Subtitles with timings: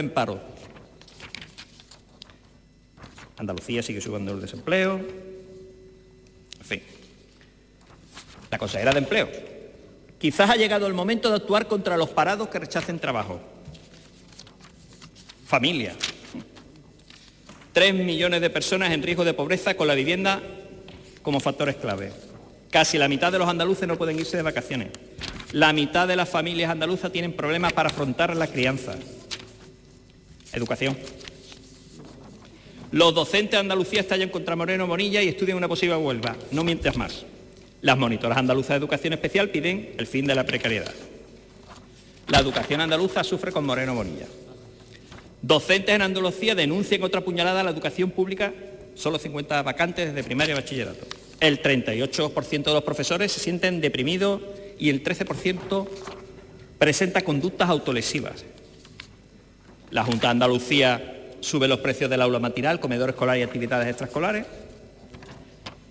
[0.00, 0.40] en paro.
[3.36, 4.96] Andalucía sigue subiendo el desempleo.
[4.96, 6.82] En fin.
[8.50, 9.28] La consejera de empleo.
[10.18, 13.40] Quizás ha llegado el momento de actuar contra los parados que rechacen trabajo.
[15.46, 15.94] Familia.
[17.72, 20.42] Tres millones de personas en riesgo de pobreza con la vivienda
[21.22, 22.12] como factores clave.
[22.70, 24.88] Casi la mitad de los andaluces no pueden irse de vacaciones.
[25.52, 28.94] La mitad de las familias andaluzas tienen problemas para afrontar la crianza.
[30.52, 30.96] Educación.
[32.92, 36.36] Los docentes de Andalucía estallan contra Moreno Bonilla y estudian una posible huelga.
[36.50, 37.24] No mientes más.
[37.82, 40.92] Las monitoras andaluzas de educación especial piden el fin de la precariedad.
[42.28, 44.26] La educación andaluza sufre con Moreno Bonilla.
[45.42, 48.52] Docentes en Andalucía denuncian otra puñalada a la educación pública,
[48.94, 51.06] solo 50 vacantes desde primaria y bachillerato.
[51.40, 54.42] El 38% de los profesores se sienten deprimidos
[54.78, 55.88] y el 13%
[56.78, 58.44] presenta conductas autolesivas.
[59.90, 64.46] La Junta de Andalucía sube los precios del aula matinal, comedor escolar y actividades extraescolares.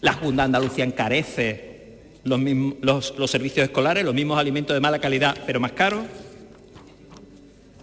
[0.02, 1.70] La Junta de Andalucía encarece
[2.24, 6.06] los, servicios escolares, los mismos alimentos de mala calidad pero más caros.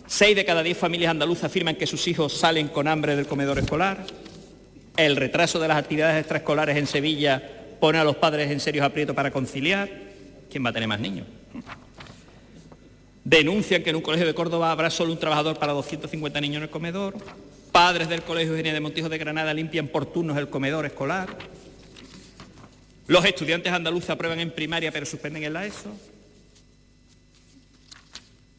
[0.07, 3.59] Seis de cada diez familias andaluzas afirman que sus hijos salen con hambre del comedor
[3.59, 4.05] escolar.
[4.97, 7.43] El retraso de las actividades extraescolares en Sevilla
[7.81, 9.91] pone a los padres en serios aprietos para conciliar.
[10.51, 11.27] ¿Quién va a tener más niños?
[13.27, 16.63] Denuncian que en un colegio de Córdoba habrá solo un trabajador para 250 niños en
[16.63, 17.17] el comedor.
[17.73, 21.37] Padres del Colegio Eugenia de Montijo de Granada limpian por turnos el comedor escolar.
[23.09, 25.91] Los estudiantes andaluces aprueban en primaria pero suspenden en la ESO.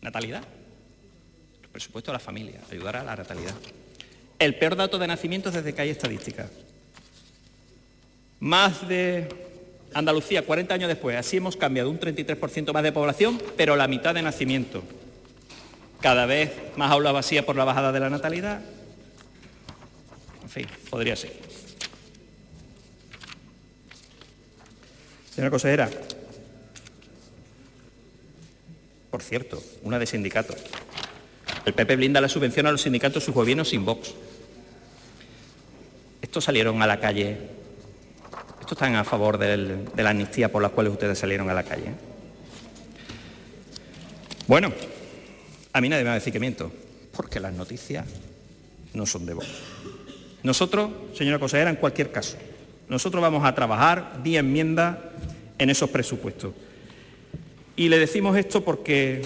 [0.02, 0.44] Natalidad.
[1.64, 3.56] El presupuesto de la familia, ayudar a la natalidad.
[4.38, 6.50] El peor dato de nacimientos desde que hay estadísticas.
[8.42, 9.47] Más de
[9.98, 14.14] Andalucía, 40 años después, así hemos cambiado un 33% más de población, pero la mitad
[14.14, 14.84] de nacimiento.
[16.02, 18.62] Cada vez más aula vacía por la bajada de la natalidad.
[20.44, 21.34] En fin, podría ser.
[25.34, 25.90] Señora consejera,
[29.10, 30.58] por cierto, una de sindicatos.
[31.66, 34.14] El PP blinda la subvención a los sindicatos sus gobiernos sin Vox.
[36.22, 37.57] Estos salieron a la calle,
[38.68, 41.94] estos están a favor de la amnistía por la cual ustedes salieron a la calle.
[44.46, 44.74] Bueno,
[45.72, 46.70] a mí nadie me va a decir que miento,
[47.16, 48.06] porque las noticias
[48.94, 49.48] no son de Vox.
[50.44, 52.36] Nosotros, señora consejera, en cualquier caso,
[52.90, 55.14] nosotros vamos a trabajar vía enmienda
[55.58, 56.54] en esos presupuestos.
[57.78, 59.22] Y le decimos esto porque,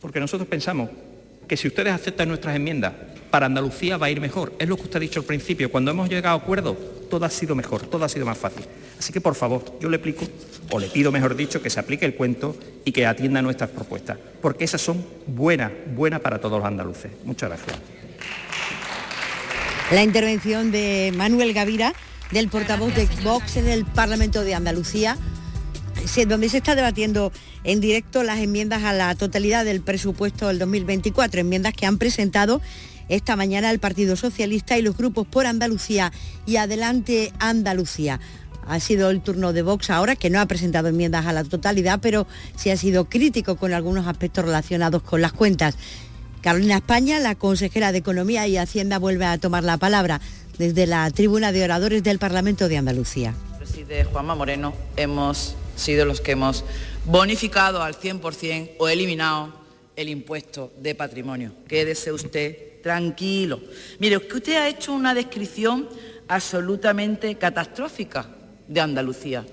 [0.00, 0.88] porque nosotros pensamos
[1.48, 2.92] que si ustedes aceptan nuestras enmiendas,
[3.32, 4.52] para Andalucía va a ir mejor.
[4.60, 5.68] Es lo que usted ha dicho al principio.
[5.68, 8.64] Cuando hemos llegado a acuerdo, todo ha sido mejor, todo ha sido más fácil.
[8.98, 10.24] Así que, por favor, yo le explico,
[10.70, 14.18] o le pido, mejor dicho, que se aplique el cuento y que atienda nuestras propuestas,
[14.40, 17.10] porque esas son buenas, buenas para todos los andaluces.
[17.24, 17.78] Muchas gracias.
[19.90, 21.94] La intervención de Manuel Gavira
[22.30, 25.16] del portavoz de Vox en el Parlamento de Andalucía,
[26.26, 27.32] donde se está debatiendo
[27.64, 32.60] en directo las enmiendas a la totalidad del presupuesto del 2024, enmiendas que han presentado
[33.08, 36.12] esta mañana el Partido Socialista y los grupos por Andalucía
[36.46, 38.20] y Adelante Andalucía.
[38.66, 42.00] Ha sido el turno de Vox ahora, que no ha presentado enmiendas a la totalidad,
[42.02, 45.76] pero sí ha sido crítico con algunos aspectos relacionados con las cuentas.
[46.42, 50.20] Carolina España, la consejera de Economía y Hacienda, vuelve a tomar la palabra
[50.58, 53.34] desde la tribuna de oradores del Parlamento de Andalucía.
[53.56, 56.64] Preside Juanma Moreno, hemos sido los que hemos
[57.06, 59.57] bonificado al 100% o eliminado
[59.98, 61.50] el impuesto de patrimonio.
[61.66, 63.60] Quédese usted tranquilo.
[63.98, 65.88] Mire, que usted ha hecho una descripción
[66.28, 68.24] absolutamente catastrófica
[68.68, 69.44] de Andalucía.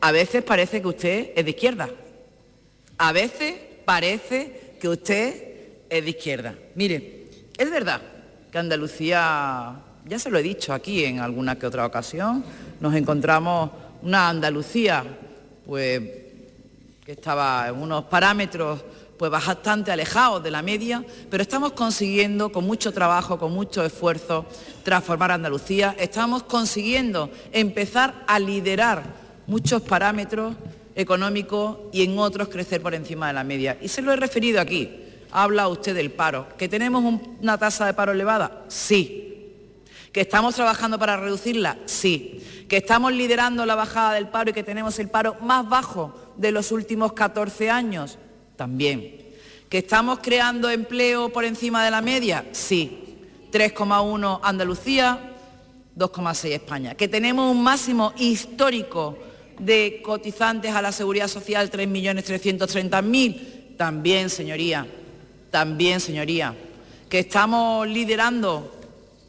[0.00, 1.88] A veces parece que usted es de izquierda.
[2.98, 3.54] A veces
[3.84, 5.44] parece que usted
[5.88, 6.56] es de izquierda.
[6.74, 8.00] Mire, es verdad
[8.50, 9.76] que Andalucía,
[10.06, 12.44] ya se lo he dicho aquí en alguna que otra ocasión,
[12.80, 13.70] nos encontramos
[14.02, 15.04] una Andalucía
[15.64, 16.00] pues,
[17.08, 18.84] que estaba en unos parámetros
[19.16, 24.44] pues bastante alejados de la media, pero estamos consiguiendo con mucho trabajo, con mucho esfuerzo,
[24.82, 25.96] transformar Andalucía.
[25.98, 29.04] Estamos consiguiendo empezar a liderar
[29.46, 30.54] muchos parámetros
[30.94, 33.78] económicos y en otros crecer por encima de la media.
[33.80, 34.90] Y se lo he referido aquí.
[35.30, 36.46] Habla usted del paro.
[36.58, 37.02] ¿Que tenemos
[37.40, 38.66] una tasa de paro elevada?
[38.68, 39.54] Sí.
[40.12, 41.78] ¿Que estamos trabajando para reducirla?
[41.86, 42.66] Sí.
[42.68, 46.52] ¿Que estamos liderando la bajada del paro y que tenemos el paro más bajo de
[46.52, 48.16] los últimos 14 años?
[48.56, 49.26] También.
[49.68, 52.46] ¿Que estamos creando empleo por encima de la media?
[52.52, 53.04] Sí.
[53.52, 55.34] 3,1 Andalucía,
[55.96, 56.94] 2,6 España.
[56.94, 59.18] ¿Que tenemos un máximo histórico
[59.58, 63.76] de cotizantes a la Seguridad Social, 3.330.000?
[63.76, 64.86] También, señoría.
[65.50, 66.54] También, señoría,
[67.08, 68.77] que estamos liderando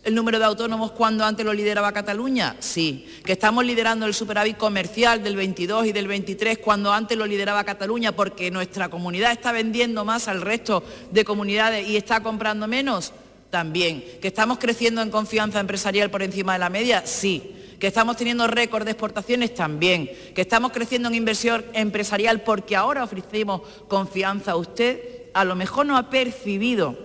[0.09, 2.56] el número de autónomos cuando antes lo lideraba Cataluña?
[2.59, 3.06] Sí.
[3.23, 7.63] ¿Que estamos liderando el superávit comercial del 22 y del 23 cuando antes lo lideraba
[7.63, 13.13] Cataluña porque nuestra comunidad está vendiendo más al resto de comunidades y está comprando menos?
[13.51, 14.03] También.
[14.19, 17.06] ¿Que estamos creciendo en confianza empresarial por encima de la media?
[17.06, 17.56] Sí.
[17.79, 19.53] ¿Que estamos teniendo récord de exportaciones?
[19.53, 20.09] También.
[20.33, 25.00] ¿Que estamos creciendo en inversión empresarial porque ahora ofrecemos confianza a usted?
[25.35, 26.97] A lo mejor no ha percibido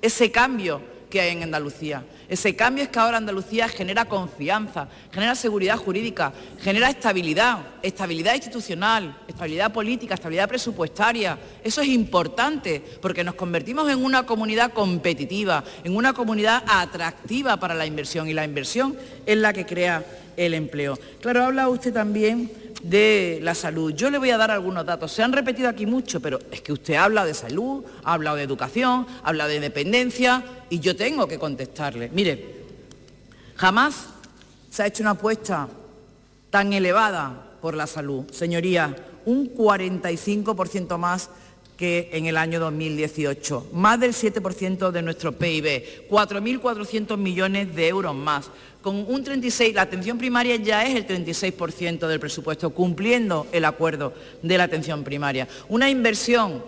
[0.00, 2.04] ese cambio que hay en Andalucía.
[2.30, 9.18] Ese cambio es que ahora Andalucía genera confianza, genera seguridad jurídica, genera estabilidad, estabilidad institucional,
[9.26, 11.36] estabilidad política, estabilidad presupuestaria.
[11.64, 17.74] Eso es importante porque nos convertimos en una comunidad competitiva, en una comunidad atractiva para
[17.74, 20.04] la inversión y la inversión es la que crea
[20.46, 20.98] el empleo.
[21.20, 22.50] Claro, habla usted también
[22.82, 23.92] de la salud.
[23.92, 25.12] Yo le voy a dar algunos datos.
[25.12, 28.42] Se han repetido aquí mucho, pero es que usted habla de salud, ha hablado de
[28.42, 32.10] educación, habla de dependencia y yo tengo que contestarle.
[32.12, 32.62] Mire,
[33.56, 34.06] jamás
[34.70, 35.68] se ha hecho una apuesta
[36.48, 38.30] tan elevada por la salud.
[38.32, 38.96] Señoría,
[39.26, 41.28] un 45% más
[41.80, 48.14] que en el año 2018, más del 7% de nuestro PIB, 4.400 millones de euros
[48.14, 48.50] más
[48.82, 54.12] con un 36, la atención primaria ya es el 36% del presupuesto, cumpliendo el acuerdo
[54.42, 55.48] de la atención primaria.
[55.70, 56.62] Una inversión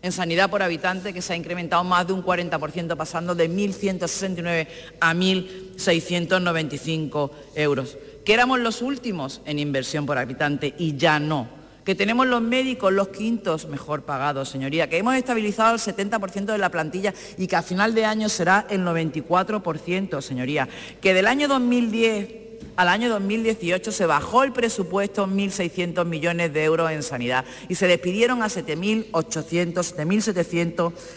[0.00, 4.66] en sanidad por habitante que se ha incrementado más de un 40%, pasando de 1.169
[4.98, 7.98] a 1.695 euros.
[8.24, 12.92] Que éramos los últimos en inversión por habitante y ya no que tenemos los médicos
[12.92, 17.56] los quintos mejor pagados, señoría, que hemos estabilizado el 70% de la plantilla y que
[17.56, 20.68] a final de año será el 94%, señoría,
[21.00, 22.42] que del año 2010
[22.76, 27.86] al año 2018 se bajó el presupuesto 1.600 millones de euros en sanidad y se
[27.86, 29.12] despidieron a 7.800,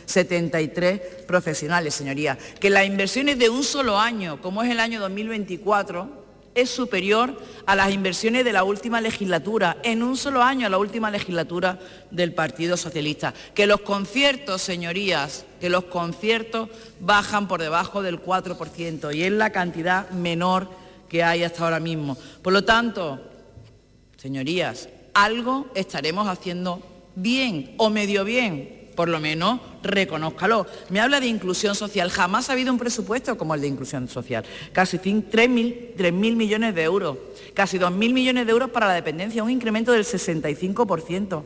[0.06, 2.38] 7.773 profesionales, señoría.
[2.60, 6.25] Que las inversiones de un solo año, como es el año 2024,
[6.56, 10.78] es superior a las inversiones de la última legislatura, en un solo año a la
[10.78, 11.78] última legislatura
[12.10, 13.34] del Partido Socialista.
[13.54, 16.70] Que los conciertos, señorías, que los conciertos
[17.00, 20.70] bajan por debajo del 4% y es la cantidad menor
[21.10, 22.18] que hay hasta ahora mismo.
[22.42, 23.20] Por lo tanto,
[24.18, 26.82] señorías, algo estaremos haciendo
[27.16, 30.66] bien o medio bien por lo menos reconózcalo.
[30.90, 32.10] Me habla de inclusión social.
[32.10, 34.46] Jamás ha habido un presupuesto como el de inclusión social.
[34.72, 37.18] Casi 3.000 millones de euros.
[37.54, 41.44] Casi 2.000 millones de euros para la dependencia, un incremento del 65%.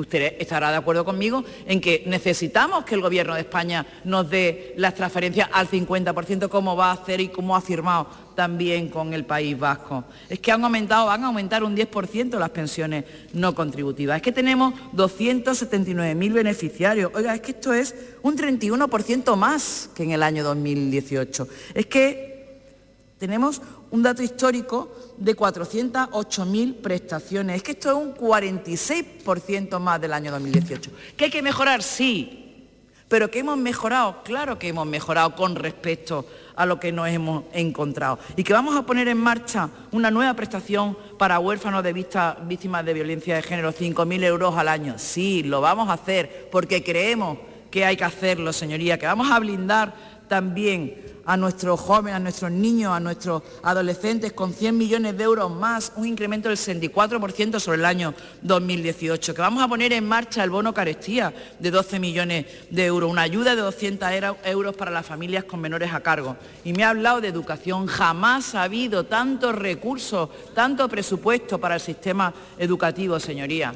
[0.00, 4.74] Usted estará de acuerdo conmigo en que necesitamos que el Gobierno de España nos dé
[4.76, 9.26] las transferencias al 50%, como va a hacer y como ha firmado también con el
[9.26, 10.04] País Vasco.
[10.28, 13.04] Es que han aumentado, van a aumentar un 10% las pensiones
[13.34, 14.16] no contributivas.
[14.16, 17.10] Es que tenemos 279.000 beneficiarios.
[17.14, 21.48] Oiga, es que esto es un 31% más que en el año 2018.
[21.74, 22.30] Es que
[23.18, 27.56] tenemos un dato histórico de 408.000 prestaciones.
[27.56, 30.90] Es que esto es un 46% más del año 2018.
[31.16, 31.82] ¿Que hay que mejorar?
[31.82, 32.46] Sí.
[33.08, 34.22] ¿Pero que hemos mejorado?
[34.22, 38.20] Claro que hemos mejorado con respecto a lo que nos hemos encontrado.
[38.36, 42.94] Y que vamos a poner en marcha una nueva prestación para huérfanos de víctimas de
[42.94, 44.94] violencia de género, 5.000 euros al año.
[44.96, 47.38] Sí, lo vamos a hacer porque creemos
[47.68, 50.94] que hay que hacerlo, señoría, que vamos a blindar también
[51.26, 55.92] a nuestros jóvenes, a nuestros niños, a nuestros adolescentes con 100 millones de euros más,
[55.96, 60.50] un incremento del 64% sobre el año 2018, que vamos a poner en marcha el
[60.50, 64.08] bono carestía de 12 millones de euros, una ayuda de 200
[64.44, 66.36] euros para las familias con menores a cargo.
[66.64, 71.80] Y me ha hablado de educación, jamás ha habido tantos recursos, tanto presupuesto para el
[71.80, 73.74] sistema educativo, señoría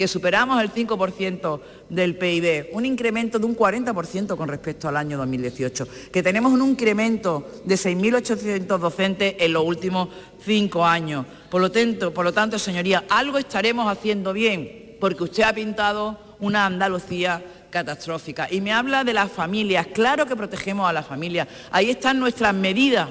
[0.00, 5.18] que superamos el 5% del PIB, un incremento de un 40% con respecto al año
[5.18, 10.08] 2018, que tenemos un incremento de 6.800 docentes en los últimos
[10.42, 11.26] cinco años.
[11.50, 17.44] Por lo tanto, por señoría, algo estaremos haciendo bien, porque usted ha pintado una Andalucía
[17.68, 18.48] catastrófica.
[18.50, 21.46] Y me habla de las familias, claro que protegemos a las familias.
[21.70, 23.06] Ahí están nuestras medidas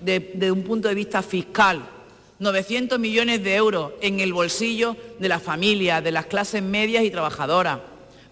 [0.00, 1.82] desde un punto de vista fiscal
[2.40, 7.10] 900 millones de euros en el bolsillo de las familias, de las clases medias y
[7.10, 7.80] trabajadoras.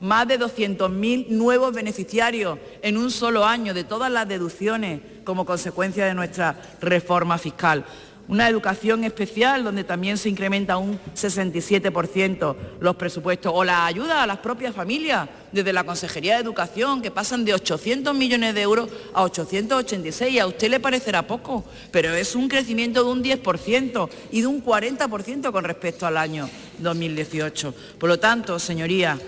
[0.00, 6.06] Más de 200.000 nuevos beneficiarios en un solo año de todas las deducciones como consecuencia
[6.06, 7.84] de nuestra reforma fiscal
[8.28, 14.26] una educación especial donde también se incrementa un 67% los presupuestos, o la ayuda a
[14.26, 18.90] las propias familias desde la Consejería de Educación, que pasan de 800 millones de euros
[19.14, 20.40] a 886.
[20.40, 24.62] A usted le parecerá poco, pero es un crecimiento de un 10% y de un
[24.62, 27.74] 40% con respecto al año 2018.
[27.98, 29.18] Por lo tanto, señoría,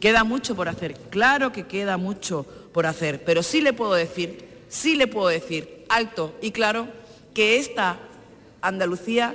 [0.00, 4.48] Queda mucho por hacer, claro que queda mucho por hacer, pero sí le puedo decir,
[4.70, 6.88] sí le puedo decir alto y claro
[7.34, 7.98] que esta
[8.62, 9.34] Andalucía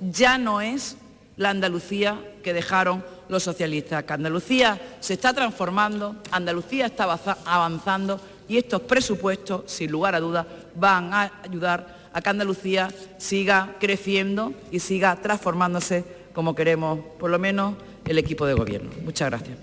[0.00, 0.96] ya no es
[1.36, 7.04] la Andalucía que dejaron los socialistas, que Andalucía se está transformando, Andalucía está
[7.44, 13.76] avanzando y estos presupuestos, sin lugar a dudas, van a ayudar a que Andalucía siga
[13.80, 18.90] creciendo y siga transformándose como queremos, por lo menos, el equipo de gobierno.
[19.04, 19.56] Muchas gracias.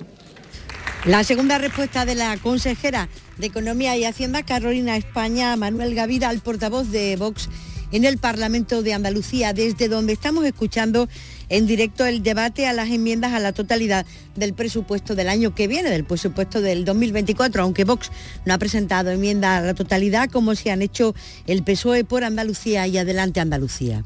[1.05, 6.39] La segunda respuesta de la consejera de Economía y Hacienda, Carolina España, Manuel Gavira, al
[6.39, 7.49] portavoz de Vox
[7.93, 11.07] en el Parlamento de Andalucía, desde donde estamos escuchando
[11.47, 15.67] en directo el debate a las enmiendas a la totalidad del presupuesto del año que
[15.67, 18.11] viene, del presupuesto del 2024, aunque Vox
[18.45, 21.13] no ha presentado enmienda a la totalidad como se han hecho
[21.45, 24.03] el PSOE por Andalucía y Adelante Andalucía.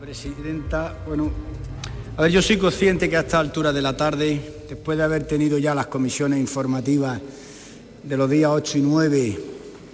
[0.00, 1.30] Presidenta, bueno,
[2.16, 4.40] a ver, yo soy consciente que a esta altura de la tarde,
[4.70, 7.20] después de haber tenido ya las comisiones informativas
[8.02, 9.40] de los días 8 y 9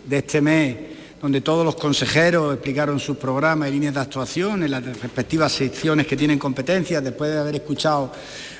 [0.06, 0.89] de este mes,
[1.20, 6.06] donde todos los consejeros explicaron sus programas y líneas de actuación en las respectivas secciones
[6.06, 8.10] que tienen competencias, después de haber escuchado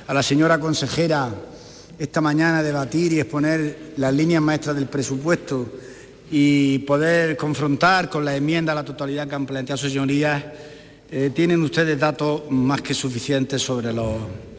[0.07, 1.31] a la señora consejera
[1.99, 5.67] esta mañana debatir y exponer las líneas maestras del presupuesto
[6.31, 10.43] y poder confrontar con la enmienda a la totalidad que han planteado sus señorías,
[11.11, 14.17] eh, tienen ustedes datos más que suficientes sobre los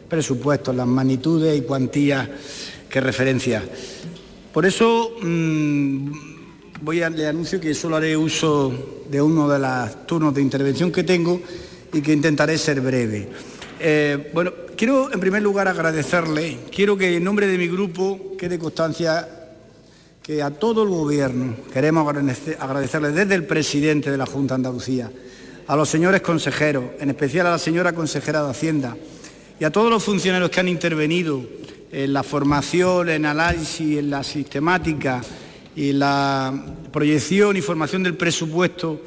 [0.08, 2.28] presupuestos, las magnitudes y cuantías
[2.90, 3.62] que referencia.
[4.52, 6.41] Por eso mm,
[6.82, 10.90] voy a, le anuncio que solo haré uso de uno de los turnos de intervención
[10.90, 11.40] que tengo
[11.92, 13.28] y que intentaré ser breve.
[13.78, 18.58] Eh, bueno, quiero en primer lugar agradecerle, quiero que en nombre de mi grupo quede
[18.58, 19.28] constancia
[20.22, 22.06] que a todo el Gobierno queremos
[22.58, 25.10] agradecerle desde el presidente de la Junta de Andalucía,
[25.68, 28.96] a los señores consejeros, en especial a la señora consejera de Hacienda
[29.58, 31.42] y a todos los funcionarios que han intervenido
[31.92, 35.22] en la formación, en análisis, en la sistemática
[35.74, 36.52] y la
[36.92, 39.00] proyección y formación del presupuesto,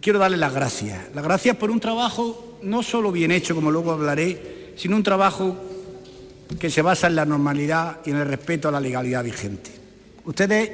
[0.00, 1.14] quiero darle las gracias.
[1.14, 5.56] Las gracias por un trabajo no solo bien hecho, como luego hablaré, sino un trabajo
[6.58, 9.70] que se basa en la normalidad y en el respeto a la legalidad vigente.
[10.24, 10.70] Ustedes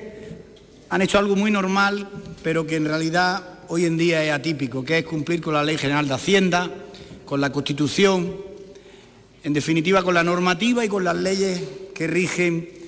[0.88, 2.08] han hecho algo muy normal,
[2.42, 5.78] pero que en realidad hoy en día es atípico, que es cumplir con la Ley
[5.78, 6.70] General de Hacienda,
[7.24, 8.36] con la Constitución,
[9.42, 11.60] en definitiva con la normativa y con las leyes
[11.94, 12.83] que rigen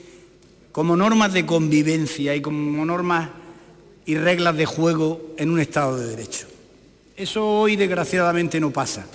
[0.76, 3.30] como normas de convivencia y como normas
[4.04, 6.47] y reglas de juego en un Estado de Derecho.
[7.16, 9.06] Eso hoy desgraciadamente no pasa.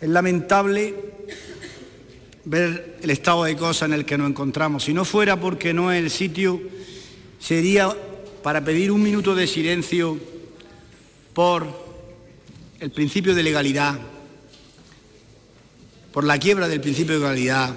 [0.00, 0.92] Es lamentable
[2.46, 4.82] ver el estado de cosas en el que nos encontramos.
[4.82, 6.60] Si no fuera porque no es el sitio,
[7.38, 7.96] sería
[8.42, 10.18] para pedir un minuto de silencio
[11.32, 11.64] por
[12.80, 14.00] el principio de legalidad,
[16.10, 17.72] por la quiebra del principio de legalidad,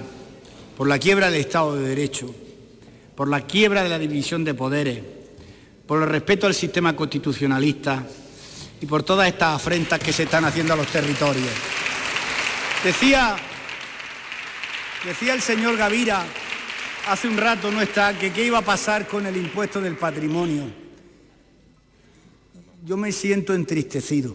[0.76, 2.34] por la quiebra del Estado de Derecho,
[3.20, 5.04] por la quiebra de la división de poderes,
[5.86, 8.08] por el respeto al sistema constitucionalista
[8.80, 11.50] y por todas estas afrentas que se están haciendo a los territorios.
[12.82, 13.36] Decía,
[15.04, 16.26] decía el señor Gavira
[17.10, 20.64] hace un rato, no está, que qué iba a pasar con el impuesto del patrimonio.
[22.86, 24.34] Yo me siento entristecido.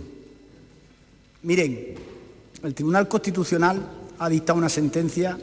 [1.43, 1.95] Miren,
[2.63, 5.39] el Tribunal Constitucional ha dictado una sentencia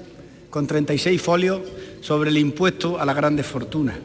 [0.52, 1.62] con 36 folios
[2.02, 3.98] sobre el impuesto a las grandes fortunas.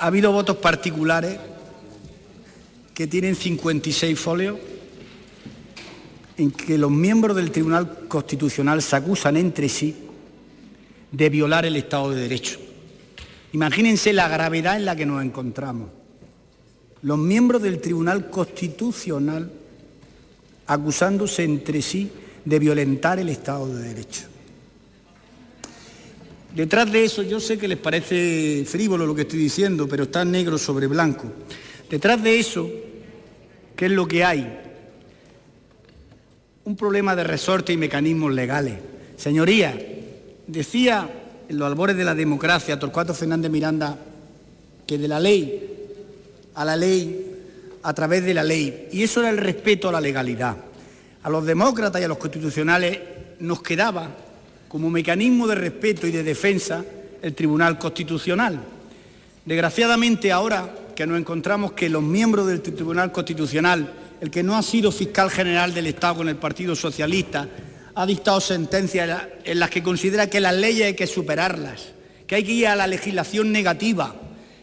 [0.00, 1.38] Ha habido votos particulares
[2.94, 4.56] que tienen 56 folios
[6.38, 9.94] en que los miembros del Tribunal Constitucional se acusan entre sí
[11.12, 12.58] de violar el Estado de Derecho.
[13.52, 15.90] Imagínense la gravedad en la que nos encontramos.
[17.02, 19.50] Los miembros del Tribunal Constitucional
[20.66, 22.10] acusándose entre sí
[22.44, 24.22] de violentar el Estado de Derecho.
[26.54, 30.24] Detrás de eso, yo sé que les parece frívolo lo que estoy diciendo, pero está
[30.24, 31.30] negro sobre blanco.
[31.90, 32.68] Detrás de eso,
[33.76, 34.60] ¿qué es lo que hay?
[36.64, 38.74] Un problema de resorte y mecanismos legales.
[39.16, 39.78] Señoría,
[40.46, 41.08] decía
[41.48, 43.98] en los albores de la democracia Torcuato Fernández Miranda
[44.86, 45.76] que de la ley
[46.58, 47.36] a la ley,
[47.84, 50.56] a través de la ley, y eso era el respeto a la legalidad.
[51.22, 52.98] A los demócratas y a los constitucionales
[53.40, 54.10] nos quedaba
[54.68, 56.84] como mecanismo de respeto y de defensa
[57.22, 58.60] el Tribunal Constitucional.
[59.44, 64.62] Desgraciadamente ahora que nos encontramos que los miembros del Tribunal Constitucional, el que no ha
[64.62, 67.48] sido fiscal general del Estado con el Partido Socialista,
[67.94, 71.88] ha dictado sentencias en las que considera que las leyes hay que superarlas,
[72.26, 74.14] que hay que ir a la legislación negativa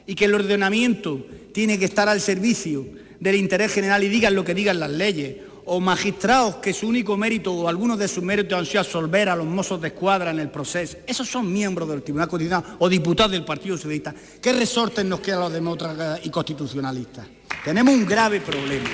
[0.08, 2.86] y que el ordenamiento tiene que estar al servicio
[3.20, 7.18] del interés general y digan lo que digan las leyes o magistrados que su único
[7.18, 10.40] mérito o algunos de sus méritos han sido absolver a los mozos de escuadra en
[10.40, 14.14] el proceso, esos son miembros del Tribunal Constitucional o diputados del Partido Socialista.
[14.42, 17.28] ¿Qué resortes nos quedan los demócratas y constitucionalistas?
[17.64, 18.90] Tenemos un grave problema.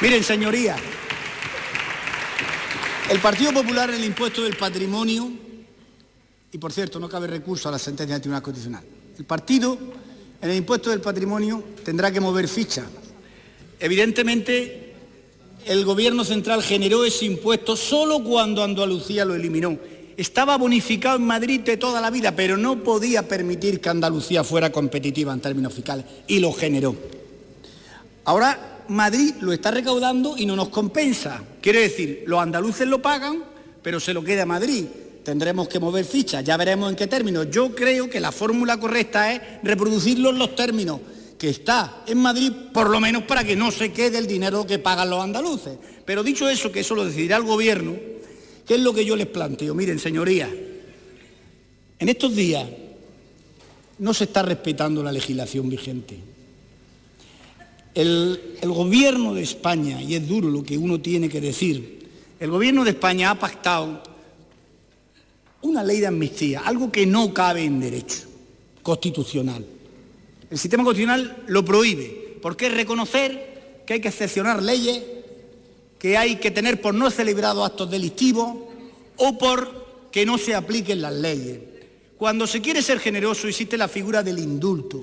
[0.00, 0.80] Miren, señorías,
[3.10, 5.30] el Partido Popular en el impuesto del patrimonio,
[6.52, 8.84] y por cierto, no cabe recurso a la sentencia del Tribunal Constitucional,
[9.18, 9.76] el partido
[10.40, 12.84] en el impuesto del patrimonio tendrá que mover ficha.
[13.78, 14.81] Evidentemente,
[15.66, 19.78] el Gobierno central generó ese impuesto solo cuando Andalucía lo eliminó.
[20.16, 24.70] Estaba bonificado en Madrid de toda la vida, pero no podía permitir que Andalucía fuera
[24.70, 26.94] competitiva en términos fiscales y lo generó.
[28.24, 31.42] Ahora Madrid lo está recaudando y no nos compensa.
[31.60, 33.42] Quiere decir, los andaluces lo pagan,
[33.82, 34.84] pero se lo queda a Madrid.
[35.24, 37.48] Tendremos que mover fichas, ya veremos en qué términos.
[37.50, 41.00] Yo creo que la fórmula correcta es reproducirlo en los términos
[41.42, 44.78] que está en Madrid, por lo menos para que no se quede el dinero que
[44.78, 45.76] pagan los andaluces.
[46.04, 47.96] Pero dicho eso, que eso lo decidirá el Gobierno,
[48.64, 49.74] ¿qué es lo que yo les planteo?
[49.74, 50.48] Miren, señorías,
[51.98, 52.64] en estos días
[53.98, 56.16] no se está respetando la legislación vigente.
[57.92, 62.08] El, el, Gobierno de España, y es duro lo que uno tiene que decir,
[62.38, 64.00] el Gobierno de España ha pactado
[65.62, 68.28] una ley de amnistía, algo que no cabe en derecho
[68.80, 69.66] constitucional.
[70.52, 75.02] El sistema constitucional lo prohíbe, porque es reconocer que hay que excepcionar leyes,
[75.98, 78.56] que hay que tener por no celebrados actos delictivos
[79.16, 81.58] o por que no se apliquen las leyes.
[82.18, 85.02] Cuando se quiere ser generoso existe la figura del indulto.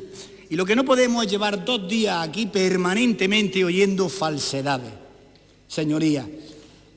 [0.51, 4.93] Y lo que no podemos es llevar dos días aquí permanentemente oyendo falsedades.
[5.67, 6.29] Señoría,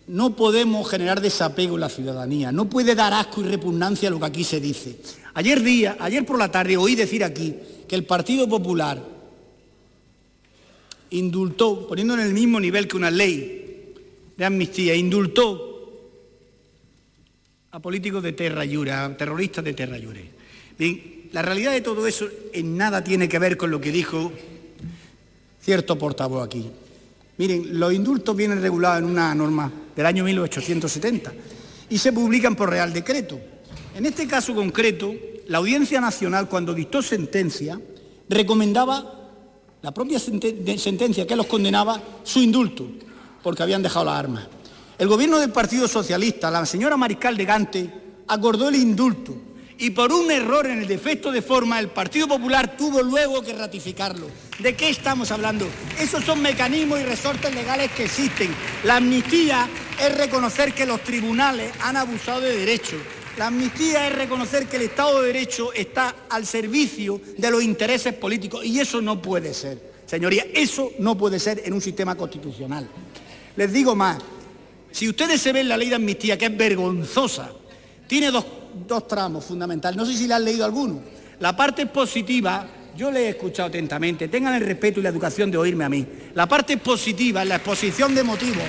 [0.09, 2.53] no podemos generar desapego en la ciudadanía.
[2.53, 4.99] No puede dar asco y repugnancia lo que aquí se dice.
[5.33, 7.55] Ayer día, ayer por la tarde oí decir aquí
[7.93, 9.05] que el Partido Popular
[11.11, 13.93] indultó, poniendo en el mismo nivel que una ley
[14.35, 16.01] de amnistía, indultó
[17.71, 20.25] a políticos de Terra Llura, a terroristas de Terra Llure.
[20.79, 24.33] Bien, la realidad de todo eso en nada tiene que ver con lo que dijo
[25.61, 26.71] cierto portavoz aquí.
[27.37, 31.31] Miren, los indultos vienen regulados en una norma del año 1870
[31.91, 33.39] y se publican por Real Decreto.
[33.95, 35.15] En este caso concreto,
[35.49, 37.81] la Audiencia Nacional, cuando dictó sentencia,
[38.35, 39.21] recomendaba
[39.83, 42.87] la propia sentencia que los condenaba su indulto,
[43.43, 44.47] porque habían dejado las armas.
[44.99, 47.91] El gobierno del Partido Socialista, la señora Mariscal de Gante,
[48.29, 49.35] acordó el indulto
[49.79, 53.53] y por un error en el defecto de forma el Partido Popular tuvo luego que
[53.53, 54.29] ratificarlo.
[54.61, 55.67] ¿De qué estamos hablando?
[55.99, 58.55] Esos son mecanismos y resortes legales que existen.
[58.85, 59.69] La amnistía
[60.01, 63.01] es reconocer que los tribunales han abusado de derechos
[63.39, 68.13] la amnistía es reconocer que el Estado de Derecho está al servicio de los intereses
[68.15, 69.93] políticos y eso no puede ser.
[70.05, 72.87] Señoría, eso no puede ser en un sistema constitucional.
[73.57, 74.19] Les digo más,
[74.91, 77.51] si ustedes se ven la ley de amnistía, que es vergonzosa,
[78.07, 78.45] tiene dos,
[78.87, 81.01] dos tramos fundamentales, no sé si la han leído alguno.
[81.41, 85.57] La parte positiva, yo le he escuchado atentamente, tengan el respeto y la educación de
[85.57, 86.07] oírme a mí.
[86.35, 88.65] La parte positiva, la exposición de motivos,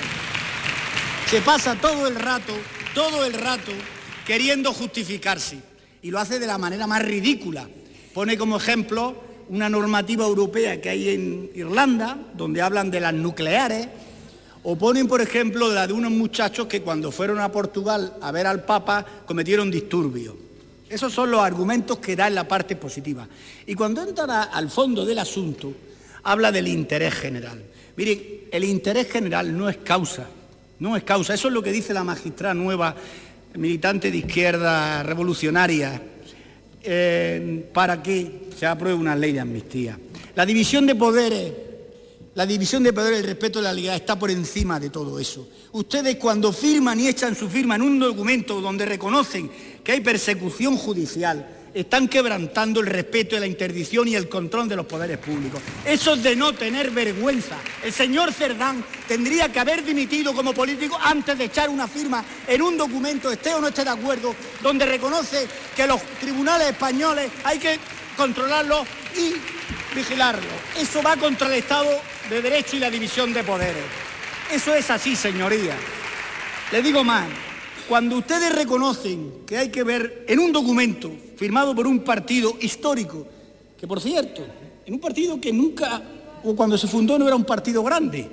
[1.30, 2.54] se pasa todo el rato,
[2.94, 3.74] todo el rato
[4.26, 5.60] queriendo justificarse.
[6.02, 7.68] Y lo hace de la manera más ridícula.
[8.14, 9.16] Pone como ejemplo
[9.50, 13.88] una normativa europea que hay en Irlanda, donde hablan de las nucleares,
[14.64, 18.48] o ponen, por ejemplo, la de unos muchachos que cuando fueron a Portugal a ver
[18.48, 20.36] al Papa cometieron disturbios.
[20.90, 23.28] Esos son los argumentos que da en la parte positiva.
[23.66, 25.74] Y cuando entra al fondo del asunto,
[26.24, 27.62] habla del interés general.
[27.98, 30.28] Miren, el interés general no es causa,
[30.80, 31.34] no es causa.
[31.34, 32.96] Eso es lo que dice la magistrada nueva
[33.56, 36.02] militante de izquierda revolucionaria,
[36.84, 39.98] eh, para que se apruebe una ley de amnistía.
[40.36, 41.54] La división de poderes,
[42.36, 45.48] la división de poderes, el respeto de la legalidad está por encima de todo eso.
[45.72, 49.50] Ustedes cuando firman y echan su firma en un documento donde reconocen
[49.84, 54.76] que hay persecución judicial, están quebrantando el respeto de la interdicción y el control de
[54.76, 55.62] los poderes públicos.
[55.86, 57.58] Eso es de no tener vergüenza.
[57.84, 62.62] El señor Cerdán tendría que haber dimitido como político antes de echar una firma en
[62.62, 67.60] un documento, esté o no esté de acuerdo, donde reconoce que los tribunales españoles hay
[67.60, 67.80] que
[68.16, 69.34] controlarlos y
[69.96, 70.54] vigilarlos.
[70.78, 71.90] Eso va contra el Estado
[72.30, 73.84] de Derecho y la división de poderes.
[74.52, 75.76] Eso es así, señoría.
[76.72, 77.28] Le digo más,
[77.94, 83.28] cuando ustedes reconocen que hay que ver en un documento firmado por un partido histórico,
[83.80, 84.42] que por cierto,
[84.84, 86.02] en un partido que nunca,
[86.44, 88.28] o cuando se fundó no era un partido grande,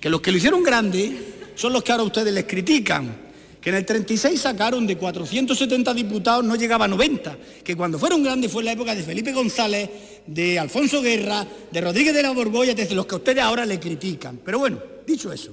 [0.00, 3.14] que los que lo hicieron grande son los que ahora ustedes les critican,
[3.60, 8.22] que en el 36 sacaron de 470 diputados, no llegaba a 90, que cuando fueron
[8.22, 9.90] grandes fue en la época de Felipe González,
[10.26, 14.40] de Alfonso Guerra, de Rodríguez de la Borbolla, desde los que ustedes ahora le critican.
[14.42, 15.52] Pero bueno, dicho eso,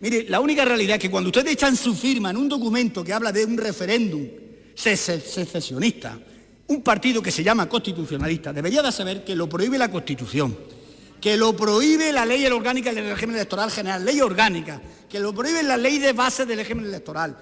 [0.00, 3.12] Mire, la única realidad es que cuando ustedes echan su firma en un documento que
[3.12, 4.26] habla de un referéndum
[4.74, 6.18] secesionista,
[6.68, 10.56] un partido que se llama constitucionalista, debería de saber que lo prohíbe la Constitución,
[11.20, 15.64] que lo prohíbe la ley orgánica del régimen electoral general, ley orgánica, que lo prohíbe
[15.64, 17.36] la ley de base del régimen electoral,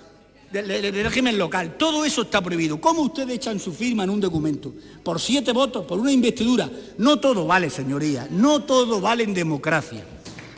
[0.51, 1.77] del, régimen local.
[1.77, 2.81] Todo eso está prohibido.
[2.81, 4.73] ¿Cómo ustedes echan su firma en un documento?
[5.03, 6.71] Por siete votos, por una investidura.
[6.97, 10.05] No todo vale, señoría, no todo vale en democracia.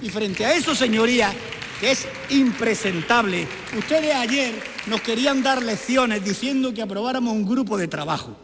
[0.00, 1.34] Y frente a eso, señoría,
[1.82, 3.46] es impresentable.
[3.76, 4.54] Ustedes ayer
[4.86, 8.36] nos querían dar lecciones diciendo que aprobáramos un grupo de trabajo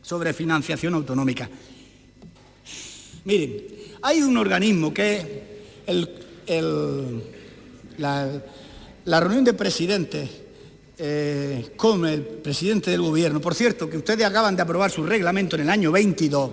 [0.00, 1.48] sobre financiación autonómica.
[3.24, 3.66] Miren,
[4.02, 5.42] hay un organismo que
[5.86, 6.08] es
[7.98, 10.30] la, reunión de presidentes
[10.98, 13.40] eh, con el presidente del gobierno.
[13.40, 16.50] Por cierto, que ustedes acaban de aprobar su reglamento en el año 22,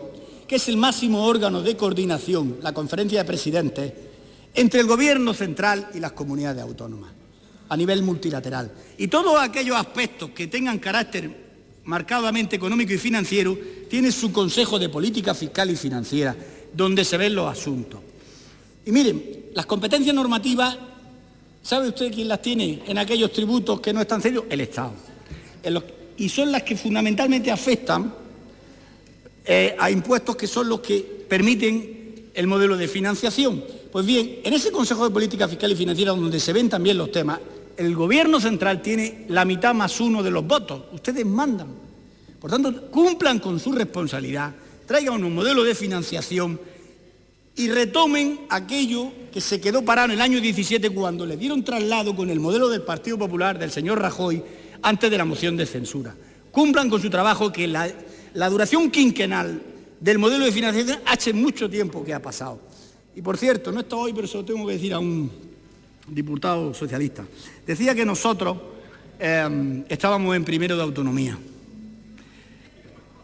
[0.48, 3.94] que es el máximo órgano de coordinación, la conferencia de presidentes
[4.54, 7.12] entre el Gobierno central y las comunidades autónomas,
[7.70, 8.72] a nivel multilateral.
[8.98, 11.50] Y todos aquellos aspectos que tengan carácter
[11.90, 13.58] marcadamente económico y financiero,
[13.90, 16.36] tiene su Consejo de Política Fiscal y Financiera,
[16.72, 18.00] donde se ven los asuntos.
[18.86, 20.78] Y miren, las competencias normativas,
[21.64, 24.46] ¿sabe usted quién las tiene en aquellos tributos que no están serios?
[24.50, 24.94] El Estado.
[26.18, 28.14] Y son las que fundamentalmente afectan
[29.46, 33.64] eh, a impuestos que son los que permiten el modelo de financiación.
[33.92, 37.12] Pues bien, en ese Consejo de Política Fiscal y Financiera donde se ven también los
[37.12, 37.40] temas,
[37.76, 40.84] el Gobierno central tiene la mitad más uno de los votos.
[40.92, 41.70] Ustedes mandan.
[42.40, 44.54] Por tanto, cumplan con su responsabilidad,
[44.86, 46.60] traigan un modelo de financiación
[47.56, 52.16] y retomen aquello que se quedó parado en el año 17 cuando le dieron traslado
[52.16, 54.44] con el modelo del Partido Popular del señor Rajoy
[54.82, 56.16] antes de la moción de censura.
[56.52, 57.92] Cumplan con su trabajo que la,
[58.34, 59.62] la duración quinquenal
[60.00, 62.69] del modelo de financiación hace mucho tiempo que ha pasado.
[63.16, 65.30] Y por cierto, no está hoy, pero se lo tengo que decir a un
[66.08, 67.26] diputado socialista.
[67.66, 68.58] Decía que nosotros
[69.20, 71.38] em, estábamos en primero de autonomía.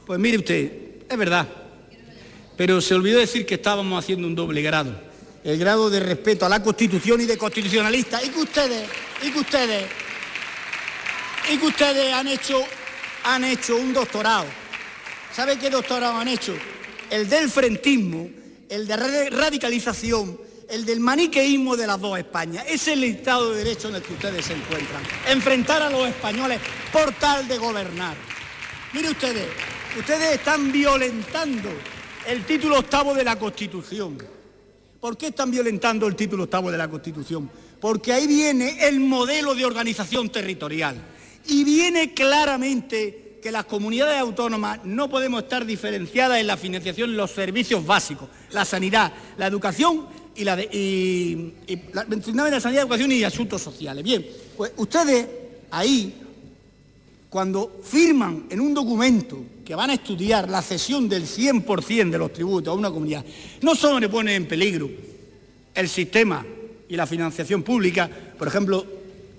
[0.06, 0.72] Pues mire usted,
[1.10, 1.48] es verdad,
[2.56, 4.96] pero se olvidó decir que estábamos haciendo un doble grado.
[5.44, 8.24] El grado de respeto a la Constitución y de constitucionalista.
[8.24, 8.90] Y que ustedes,
[9.24, 9.86] y que ustedes,
[11.54, 12.64] y que ustedes han hecho,
[13.24, 14.46] han hecho un doctorado.
[15.32, 16.56] ¿Sabe qué doctorado han hecho?
[17.12, 18.30] El del frentismo
[18.70, 22.66] el de radicalización, el del maniqueísmo de las dos Españas.
[22.68, 25.04] Es el Estado de Derecho en el que ustedes se encuentran.
[25.30, 26.60] Enfrentar a los españoles
[26.92, 28.16] por tal de gobernar.
[28.94, 29.48] Mire ustedes,
[29.98, 31.70] ustedes están violentando
[32.28, 34.18] el título octavo de la Constitución.
[35.00, 37.50] ¿Por qué están violentando el título octavo de la Constitución?
[37.80, 40.96] Porque ahí viene el modelo de organización territorial
[41.48, 47.18] y viene claramente que las comunidades autónomas no podemos estar diferenciadas en la financiación de
[47.18, 51.54] los servicios básicos, la sanidad, la educación y la, y,
[51.94, 54.04] la, sanidad, educación y asuntos sociales.
[54.04, 54.26] Bien,
[54.58, 55.28] pues ustedes
[55.70, 56.16] ahí,
[57.30, 62.34] cuando firman en un documento que van a estudiar la cesión del 100% de los
[62.34, 63.24] tributos a una comunidad,
[63.62, 64.90] no solo le ponen en peligro
[65.76, 66.44] el sistema
[66.90, 68.95] y la financiación pública, por ejemplo,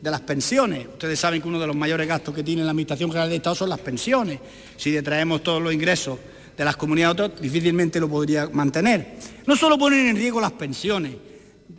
[0.06, 0.86] de las pensiones.
[0.86, 3.56] Ustedes saben que uno de los mayores gastos que tiene la Administración General de Estado
[3.56, 4.38] son las pensiones.
[4.76, 6.16] Si detraemos todos los ingresos
[6.56, 9.16] de las comunidades autónomas, difícilmente lo podría mantener.
[9.46, 11.12] No solo ponen en riesgo las pensiones,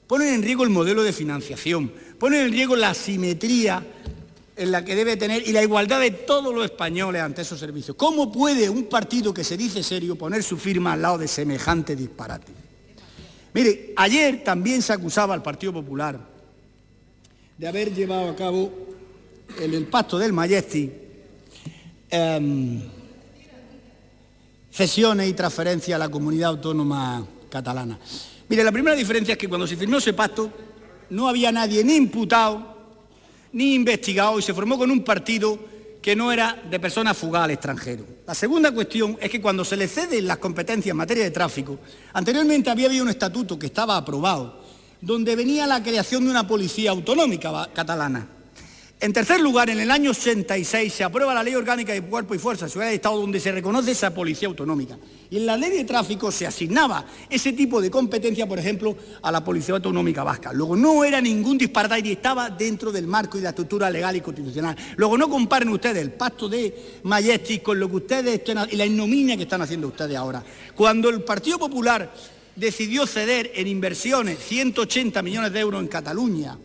[0.05, 3.81] ponen en riesgo el modelo de financiación, ponen en riesgo la simetría
[4.57, 7.95] en la que debe tener y la igualdad de todos los españoles ante esos servicios.
[7.95, 11.95] ¿Cómo puede un partido que se dice serio poner su firma al lado de semejante
[11.95, 12.51] disparate?
[13.53, 16.36] Mire, ayer también se acusaba al Partido Popular
[17.57, 18.71] de haber llevado a cabo
[19.59, 20.91] en el pacto del Mayesti
[22.09, 22.81] em,
[24.71, 27.97] cesiones y transferencias a la comunidad autónoma catalana.
[28.47, 30.51] Mire, la primera diferencia es que cuando se firmó ese pacto
[31.09, 32.77] no había nadie ni imputado
[33.53, 35.57] ni investigado y se formó con un partido
[36.01, 38.05] que no era de personas fugadas al extranjero.
[38.27, 41.79] La segunda cuestión es que cuando se le ceden las competencias en materia de tráfico,
[42.13, 44.66] anteriormente había habido un estatuto que estaba aprobado
[45.01, 48.27] donde venía la creación de una policía autonómica catalana.
[48.99, 52.39] En tercer lugar, en el año 86 se aprueba la Ley Orgánica de Cuerpo y
[52.39, 54.97] Fuerza Seguridad de Estado donde se reconoce esa policía autonómica.
[55.29, 59.31] Y en la ley de tráfico se asignaba ese tipo de competencia, por ejemplo, a
[59.31, 60.51] la Policía Autonómica Vasca.
[60.51, 64.21] Luego no era ningún disparate y estaba dentro del marco y la estructura legal y
[64.21, 64.75] constitucional.
[64.95, 68.85] Luego no comparen ustedes el pacto de Majestic con lo que ustedes están y la
[68.87, 70.43] ignominia que están haciendo ustedes ahora.
[70.73, 72.11] Cuando el Partido Popular
[72.57, 76.57] decidió ceder en inversiones 180 millones de euros en Cataluña,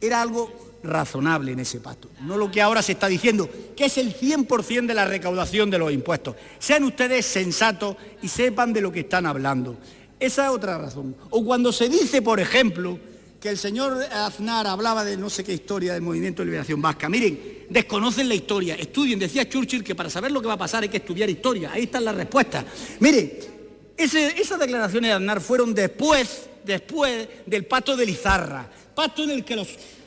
[0.00, 2.08] era algo razonable en ese pacto.
[2.22, 5.78] No lo que ahora se está diciendo, que es el 100% de la recaudación de
[5.78, 6.36] los impuestos.
[6.58, 9.76] Sean ustedes sensatos y sepan de lo que están hablando.
[10.20, 11.16] Esa es otra razón.
[11.30, 12.98] O cuando se dice, por ejemplo,
[13.40, 17.08] que el señor Aznar hablaba de no sé qué historia del movimiento de liberación vasca.
[17.08, 19.18] Miren, desconocen la historia, estudien.
[19.18, 21.72] Decía Churchill que para saber lo que va a pasar hay que estudiar historia.
[21.72, 22.64] Ahí están las respuestas.
[23.00, 23.57] Miren,
[23.98, 29.56] esas declaraciones de Aznar fueron después, después del pacto de Lizarra, pacto en el que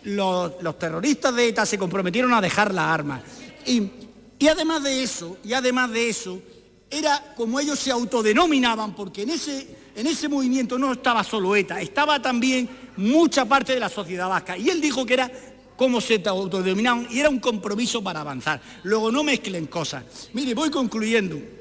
[0.03, 3.21] los, terroristas de ETA se comprometieron a dejar las armas.
[3.65, 3.91] Y,
[4.39, 6.41] y además de eso, y además de eso,
[6.89, 11.81] era como ellos se autodenominaban, porque en ese, en ese movimiento no estaba solo ETA,
[11.81, 14.57] estaba también mucha parte de la sociedad vasca.
[14.57, 15.31] Y él dijo que era
[15.75, 18.61] como se autodenominaban y era un compromiso para avanzar.
[18.83, 20.03] Luego no mezclen cosas.
[20.33, 21.60] Mire, voy concluyendo.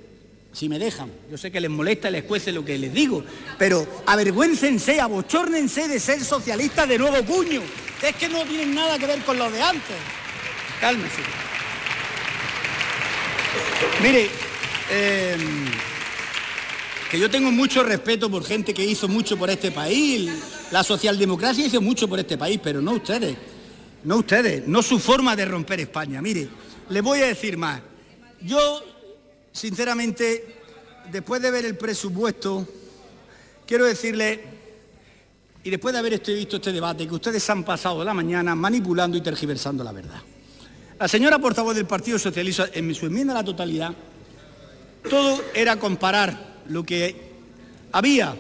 [0.52, 3.24] Si me dejan, yo sé que les molesta les cuece lo que les digo,
[3.56, 7.62] pero avergüéncense, abochórnense de ser socialistas de nuevo puño.
[8.02, 9.96] Es que no tienen nada que ver con lo de antes.
[10.80, 11.22] Cálmese.
[14.02, 14.28] Mire,
[14.90, 15.66] em,
[17.10, 20.30] que yo tengo mucho respeto por gente que hizo mucho por este país.
[20.72, 23.36] La socialdemocracia hizo mucho por este país, pero no ustedes.
[24.04, 26.22] No ustedes, no su forma de romper España.
[26.22, 26.48] Mire,
[26.88, 27.80] le voy a decir más.
[28.40, 28.82] Yo
[29.52, 30.56] Sinceramente,
[31.10, 32.66] después de ver el presupuesto,
[33.66, 34.40] quiero decirle,
[35.62, 39.16] y después de haber este, visto este debate, que ustedes han pasado la mañana manipulando
[39.16, 40.20] y tergiversando la verdad.
[40.98, 43.94] La señora portavoz del Partido Socialista, en su enmienda a la totalidad,
[45.08, 47.30] todo era comparar lo que
[47.92, 48.36] había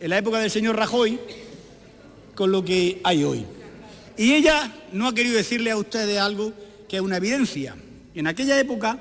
[0.00, 1.20] en la época del señor Rajoy
[2.34, 3.44] con lo que hay hoy.
[4.16, 6.52] Y ella no ha querido decirle a ustedes algo
[6.88, 7.76] que es una evidencia.
[8.14, 8.98] En aquella época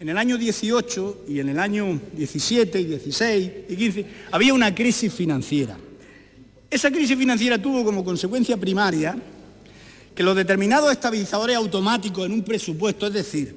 [0.00, 4.74] en el año 18 y en el año 17 y 16 y 15 había una
[4.74, 5.76] crisis financiera.
[6.70, 9.16] Esa crisis financiera tuvo como consecuencia primaria
[10.14, 13.56] que los determinados estabilizadores automáticos en un presupuesto, es decir,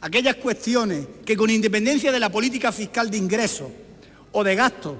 [0.00, 3.68] aquellas cuestiones que con independencia de la política fiscal de ingresos
[4.32, 4.96] o de gastos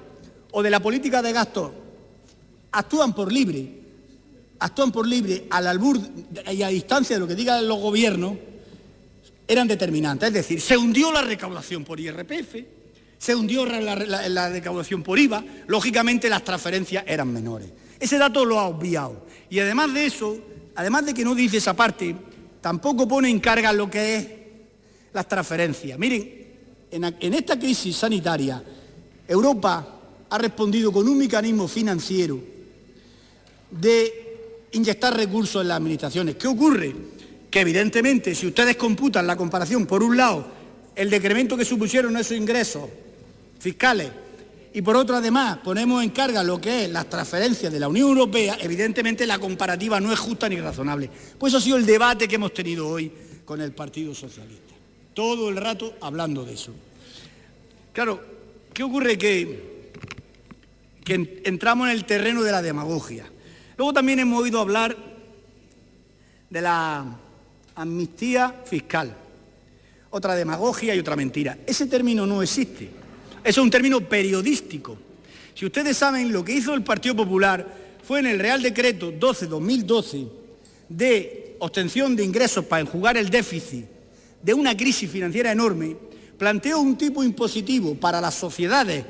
[0.52, 1.70] o de la política de gastos
[2.72, 3.70] actúan por libre,
[4.58, 5.98] actúan por libre al albur
[6.52, 8.34] y a distancia de lo que digan los gobiernos,
[9.46, 10.28] eran determinantes.
[10.28, 12.56] Es decir, se hundió la recaudación por IRPF,
[13.18, 17.68] se hundió la, recaudación por IVA, lógicamente las transferencias eran menores.
[17.98, 19.26] Ese dato lo ha obviado.
[19.48, 20.38] Y además de eso,
[20.74, 22.14] además de que no dice esa parte,
[22.60, 24.28] tampoco pone en carga lo que es
[25.12, 25.98] las transferencias.
[25.98, 26.44] Miren,
[26.90, 28.62] en esta crisis sanitaria,
[29.26, 32.40] Europa ha respondido con un mecanismo financiero
[33.70, 36.36] de inyectar recursos en las administraciones.
[36.36, 36.94] ¿Qué ocurre?
[37.54, 40.44] Que evidentemente si ustedes computan la comparación, por un lado,
[40.96, 42.90] el decremento que supusieron esos ingresos
[43.60, 44.10] fiscales
[44.72, 48.08] y por otro además ponemos en carga lo que es las transferencias de la Unión
[48.08, 51.08] Europea, evidentemente la comparativa no es justa ni razonable.
[51.38, 53.12] Pues eso ha sido el debate que hemos tenido hoy
[53.44, 54.74] con el Partido Socialista.
[55.14, 56.72] Todo el rato hablando de eso.
[57.92, 58.20] Claro,
[58.72, 59.16] ¿qué ocurre?
[59.16, 59.92] Que,
[61.04, 63.26] que entramos en el terreno de la demagogia.
[63.76, 64.96] Luego también hemos oído hablar
[66.50, 67.20] de la
[67.76, 69.14] amnistía fiscal.
[70.10, 71.58] Otra demagogia y otra mentira.
[71.66, 72.84] Ese término no existe.
[73.42, 74.96] Eso es un término periodístico.
[75.54, 77.66] Si ustedes saben lo que hizo el Partido Popular
[78.06, 80.28] fue en el Real Decreto 12-2012
[80.88, 83.84] de obtención de ingresos para enjugar el déficit
[84.42, 85.96] de una crisis financiera enorme,
[86.38, 89.04] planteó un tipo impositivo para las sociedades,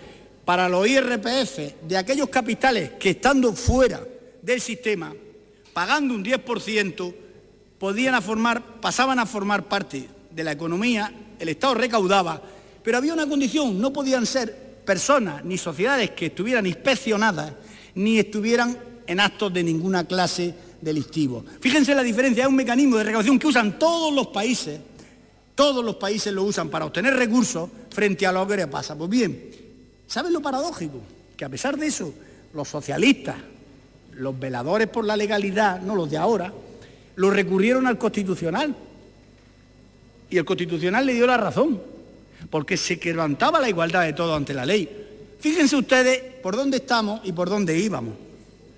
[0.45, 4.01] para los IRPF, de aquellos capitales que estando fuera
[4.43, 5.13] del sistema,
[5.73, 7.15] pagando un 10%,
[7.85, 12.41] podían formar, pasaban a formar parte de la economía, el Estado recaudaba,
[12.83, 17.53] pero había una condición, no podían ser personas ni sociedades que estuvieran inspeccionadas
[17.95, 18.75] ni estuvieran
[19.07, 21.45] en actos de ninguna clase delictivo.
[21.61, 24.81] Fíjense la diferencia, es un mecanismo de recaudación que usan todos los países,
[25.55, 28.97] todos los países lo usan para obtener recursos frente a lo que le pasa.
[28.97, 29.51] Pues bien,
[30.07, 31.03] ¿saben lo paradójico?
[31.37, 32.15] Que a pesar de eso,
[32.55, 33.37] los socialistas,
[34.13, 36.51] los veladores por la legalidad, no los de ahora,
[37.17, 38.75] lo recurrieron al Constitucional.
[40.31, 41.81] Y el Constitucional le dio la razón,
[42.51, 44.89] porque se levantaba la igualdad de todo ante la ley.
[45.39, 48.15] Fíjense ustedes por dónde estamos y por dónde íbamos,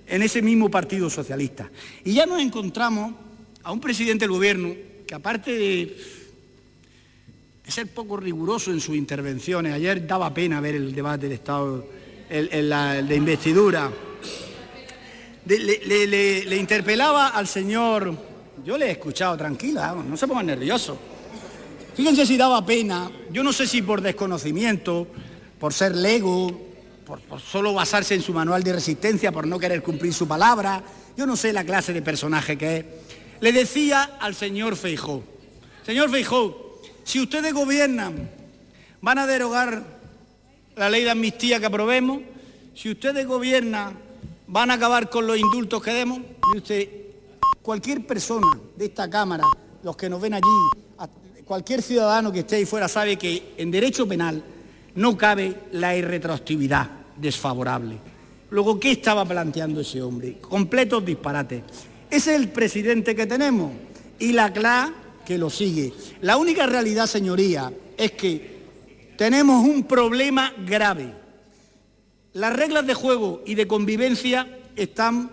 [0.06, 1.70] en ese mismo Partido Socialista.
[2.04, 3.14] Y ya nos encontramos
[3.62, 4.74] a un presidente del Gobierno
[5.06, 5.96] que aparte de,
[7.68, 11.86] ser poco riguroso en sus intervenciones, ayer daba pena ver el debate del Estado,
[12.28, 12.50] el,
[13.08, 13.90] de investidura,
[15.46, 18.14] le, interpelaba al señor,
[18.64, 20.98] yo le he escuchado tranquila, no se pongan nervioso.
[21.94, 25.06] Fíjense si daba pena, yo no sé si por desconocimiento,
[25.58, 26.50] por ser lego,
[27.06, 30.82] por, solo basarse en su manual de resistencia, por no querer cumplir su palabra,
[31.16, 32.84] yo no sé la clase de personaje que es.
[33.40, 35.22] Le decía al señor Feijó,
[35.84, 38.28] señor Feijó, si ustedes gobiernan,
[39.00, 39.84] van a derogar
[40.74, 42.20] la ley de amnistía que aprobemos,
[42.74, 44.05] si ustedes gobiernan,
[44.46, 46.20] van a acabar con los indultos que demos.
[46.54, 46.88] usted,
[47.62, 49.44] cualquier persona de esta Cámara,
[49.82, 51.08] los que nos ven allí,
[51.44, 54.42] cualquier ciudadano que esté ahí fuera sabe que en derecho penal
[54.96, 57.98] no cabe la irretroactividad desfavorable.
[58.50, 60.38] Luego, ¿qué estaba planteando ese hombre?
[60.38, 61.62] Completos disparates.
[62.10, 63.72] Ese es el presidente que tenemos
[64.18, 64.92] y la CLA
[65.24, 65.92] que lo sigue.
[66.20, 68.56] La única realidad, señoría, es que
[69.16, 71.12] tenemos un problema grave.
[72.36, 75.30] Las reglas de juego y de convivencia están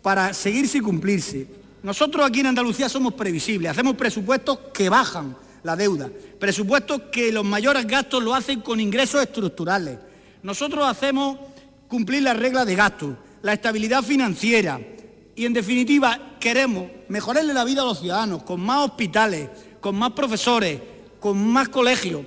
[0.00, 1.46] para seguirse y cumplirse.
[1.82, 7.44] Nosotros aquí en Andalucía somos previsibles, hacemos presupuestos que bajan la deuda, presupuestos que los
[7.44, 9.98] mayores gastos lo hacen con ingresos estructurales.
[10.42, 11.36] Nosotros hacemos
[11.88, 14.80] cumplir las reglas de gasto, la estabilidad financiera
[15.34, 20.12] y, en definitiva, queremos mejorarle la vida a los ciudadanos con más hospitales, con más
[20.12, 20.80] profesores,
[21.20, 22.22] con más colegios,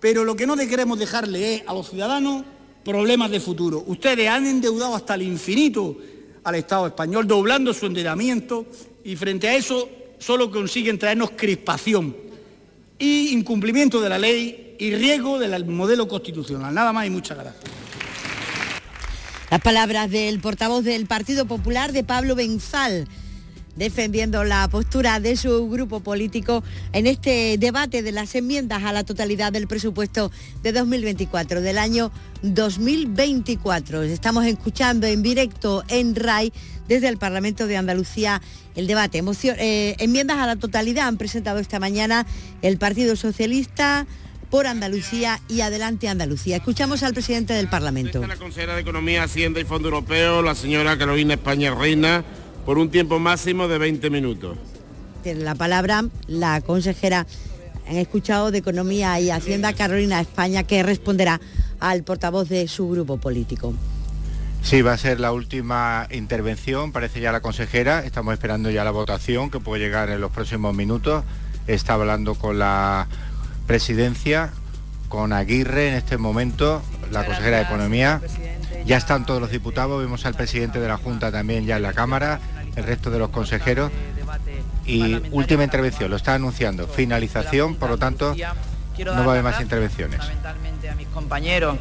[0.00, 2.44] pero lo que no queremos dejarle es a los ciudadanos
[2.84, 3.82] problemas de futuro.
[3.86, 5.96] Ustedes han endeudado hasta el infinito
[6.44, 8.66] al Estado español, doblando su endeudamiento
[9.02, 12.16] y frente a eso solo consiguen traernos crispación
[12.98, 16.74] y incumplimiento de la ley y riesgo del modelo constitucional.
[16.74, 17.64] Nada más y muchas gracias.
[19.50, 23.06] Las palabras del portavoz del Partido Popular de Pablo Benzal
[23.76, 29.04] defendiendo la postura de su grupo político en este debate de las enmiendas a la
[29.04, 30.30] totalidad del presupuesto
[30.62, 34.02] de 2024, del año 2024.
[34.02, 36.52] Estamos escuchando en directo en RAI
[36.88, 38.42] desde el Parlamento de Andalucía
[38.74, 39.22] el debate.
[39.58, 42.26] Eh, enmiendas a la totalidad han presentado esta mañana
[42.62, 44.06] el Partido Socialista,
[44.54, 46.58] por Andalucía y Adelante Andalucía.
[46.58, 48.24] Escuchamos al presidente del Parlamento.
[48.24, 52.24] La consejera de Economía, Hacienda y Fondo Europeo, la señora Carolina España Reina
[52.64, 54.56] por un tiempo máximo de 20 minutos.
[55.22, 57.26] Tiene la palabra la consejera,
[57.88, 61.40] han escuchado de Economía y Hacienda, Carolina España, que responderá
[61.80, 63.74] al portavoz de su grupo político.
[64.62, 68.92] Sí, va a ser la última intervención, parece ya la consejera, estamos esperando ya la
[68.92, 71.22] votación que puede llegar en los próximos minutos.
[71.66, 73.06] Está hablando con la
[73.66, 74.52] presidencia,
[75.10, 78.22] con Aguirre en este momento, la consejera de Economía.
[78.86, 81.94] Ya están todos los diputados, vemos al presidente de la Junta también ya en la
[81.94, 82.40] Cámara
[82.76, 83.90] el resto de los consejeros.
[84.84, 89.60] Y última intervención, lo está anunciando, finalización, por lo tanto, no va a haber más
[89.60, 90.18] intervenciones.
[90.18, 91.78] Fundamentalmente a mis compañeros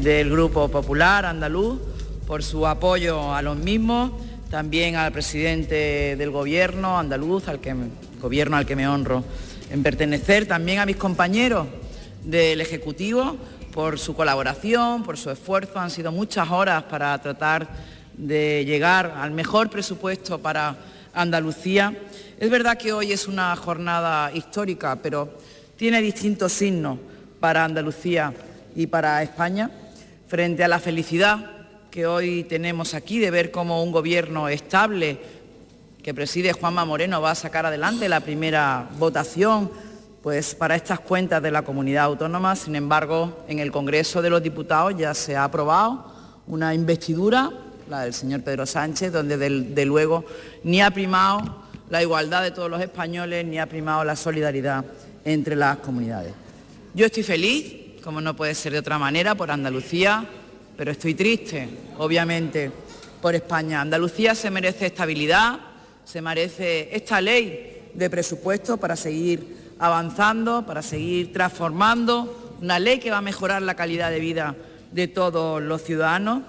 [0.00, 1.80] del Grupo Popular Andaluz
[2.26, 4.12] por su apoyo a los mismos,
[4.50, 7.74] también al presidente del Gobierno andaluz, al que,
[8.20, 9.24] gobierno al que me honro
[9.70, 11.66] en pertenecer, también a mis compañeros
[12.22, 13.36] del Ejecutivo
[13.74, 15.80] por su colaboración, por su esfuerzo.
[15.80, 17.66] Han sido muchas horas para tratar
[18.16, 20.76] de llegar al mejor presupuesto para
[21.12, 21.92] Andalucía.
[22.38, 25.36] Es verdad que hoy es una jornada histórica, pero
[25.76, 27.00] tiene distintos signos
[27.40, 28.32] para Andalucía
[28.76, 29.68] y para España,
[30.28, 31.50] frente a la felicidad
[31.90, 35.18] que hoy tenemos aquí de ver cómo un gobierno estable
[36.00, 39.68] que preside Juanma Moreno va a sacar adelante la primera votación
[40.24, 42.56] pues para estas cuentas de la comunidad autónoma.
[42.56, 46.10] Sin embargo, en el Congreso de los Diputados ya se ha aprobado
[46.46, 47.52] una investidura
[47.90, 50.24] la del señor Pedro Sánchez, donde de, luego
[50.62, 54.82] ni ha primado la igualdad de todos los españoles, ni ha primado la solidaridad
[55.26, 56.32] entre las comunidades.
[56.94, 60.26] Yo estoy feliz, como no puede ser de otra manera, por Andalucía,
[60.74, 62.72] pero estoy triste, obviamente,
[63.20, 63.82] por España.
[63.82, 65.60] Andalucía se merece estabilidad,
[66.02, 73.10] se merece esta ley de presupuesto para seguir avanzando, para seguir transformando, una ley que
[73.10, 74.54] va a mejorar la calidad de vida
[74.92, 76.42] de todos los ciudadanos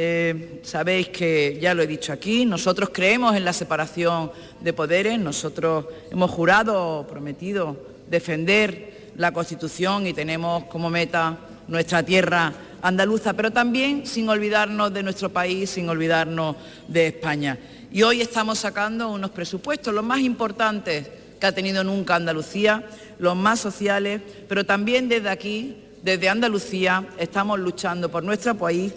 [0.00, 5.18] eh, sabéis que ya lo he dicho aquí, nosotros creemos en la separación de poderes,
[5.18, 7.76] nosotros hemos jurado, prometido
[8.08, 15.02] defender la Constitución y tenemos como meta nuestra tierra andaluza, pero también sin olvidarnos de
[15.02, 16.54] nuestro país, sin olvidarnos
[16.86, 17.58] de España.
[17.90, 22.84] Y hoy estamos sacando unos presupuestos, los más importantes que ha tenido nunca Andalucía,
[23.18, 28.92] los más sociales, pero también desde aquí, desde Andalucía, estamos luchando por nuestro país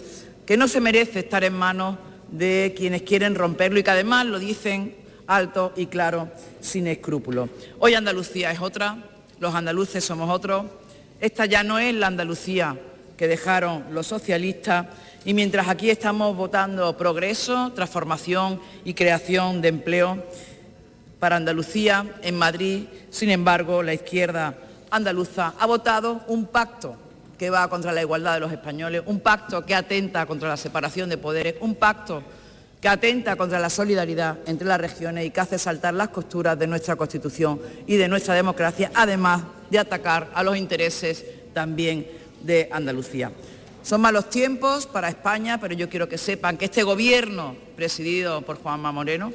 [0.46, 1.96] que no se merece estar en manos
[2.30, 4.94] de quienes quieren romperlo y que además lo dicen
[5.26, 6.28] alto y claro,
[6.60, 7.48] sin escrúpulos.
[7.78, 8.96] Hoy Andalucía es otra,
[9.38, 10.66] los andaluces somos otros.
[11.20, 12.76] Esta ya no es la Andalucía
[13.16, 14.86] que dejaron los socialistas
[15.24, 20.24] y mientras aquí estamos votando progreso, transformación y creación de empleo
[21.22, 24.56] para Andalucía, en Madrid, sin embargo, la izquierda
[24.90, 26.96] andaluza ha votado un pacto
[27.38, 31.08] que va contra la igualdad de los españoles, un pacto que atenta contra la separación
[31.08, 32.24] de poderes, un pacto
[32.80, 36.66] que atenta contra la solidaridad entre las regiones y que hace saltar las costuras de
[36.66, 42.04] nuestra Constitución y de nuestra democracia, además de atacar a los intereses también
[42.42, 43.30] de Andalucía.
[43.84, 48.56] Son malos tiempos para España, pero yo quiero que sepan que este gobierno, presidido por
[48.56, 49.32] Juanma Moreno,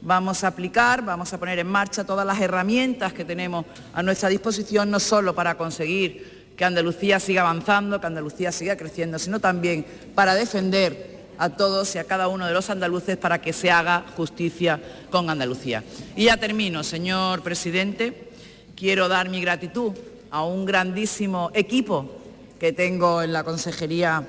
[0.00, 4.28] vamos a aplicar, vamos a poner en marcha todas las herramientas que tenemos a nuestra
[4.28, 9.86] disposición, no solo para conseguir que Andalucía siga avanzando, que Andalucía siga creciendo, sino también
[10.14, 14.04] para defender a todos y a cada uno de los andaluces para que se haga
[14.16, 14.80] justicia
[15.10, 15.84] con Andalucía.
[16.16, 18.30] Y ya termino, señor presidente.
[18.74, 19.92] Quiero dar mi gratitud
[20.30, 22.10] a un grandísimo equipo
[22.58, 24.24] que tengo en la Consejería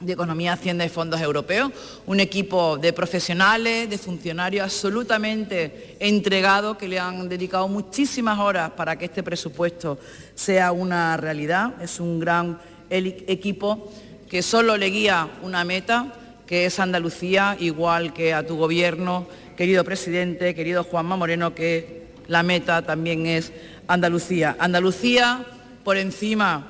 [0.00, 1.70] de Economía, Hacienda y Fondos Europeos,
[2.06, 8.96] un equipo de profesionales, de funcionarios absolutamente entregados que le han dedicado muchísimas horas para
[8.96, 9.98] que este presupuesto
[10.34, 11.74] sea una realidad.
[11.82, 13.92] Es un gran equipo
[14.26, 16.14] que solo le guía una meta,
[16.46, 22.42] que es Andalucía, igual que a tu gobierno, querido presidente, querido Juanma Moreno, que la
[22.42, 23.52] meta también es
[23.86, 24.56] Andalucía.
[24.58, 25.44] Andalucía
[25.84, 26.68] por encima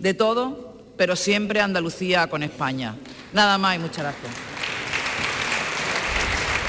[0.00, 2.96] de todo, pero siempre Andalucía con España.
[3.32, 4.32] Nada más y muchas gracias.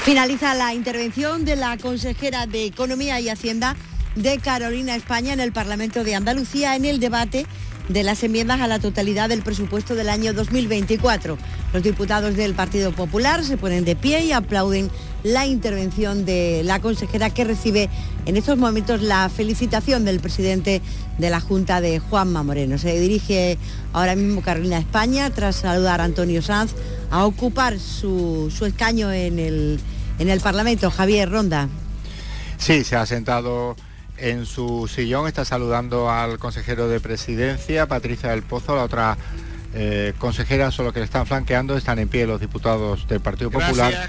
[0.04, 3.74] Finaliza la intervención de la consejera de Economía y Hacienda
[4.16, 7.46] de Carolina España en el Parlamento de Andalucía en el debate
[7.88, 11.38] de las enmiendas a la totalidad del presupuesto del año 2024.
[11.74, 14.92] Los diputados del Partido Popular se ponen de pie y aplauden
[15.24, 17.90] la intervención de la consejera que recibe
[18.26, 20.82] en estos momentos la felicitación del presidente
[21.18, 22.78] de la Junta de Juanma Moreno.
[22.78, 23.58] Se dirige
[23.92, 26.76] ahora mismo Carolina España tras saludar a Antonio Sanz
[27.10, 29.80] a ocupar su, escaño en el,
[30.20, 30.92] en el Parlamento.
[30.92, 31.68] Javier Ronda.
[32.56, 33.74] Sí, se ha sentado
[34.16, 39.18] en su sillón, está saludando al consejero de presidencia, Patricia del Pozo, la otra
[39.76, 44.08] eh, consejera, solo que le están flanqueando, están en pie los diputados del Partido Popular.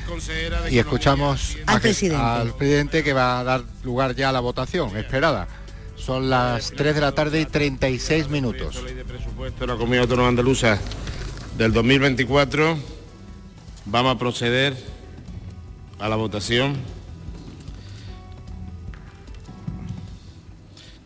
[0.70, 2.24] y escuchamos al, presidente.
[2.24, 5.48] al presidente que va a dar lugar ya a la votación esperada.
[5.96, 8.84] Son las 3 de la tarde y 36 minutos.
[8.84, 10.78] ley de presupuesto de la Comunidad Autónoma Andaluza
[11.58, 12.78] del 2024.
[13.86, 14.76] Vamos a proceder
[15.98, 16.76] a la votación.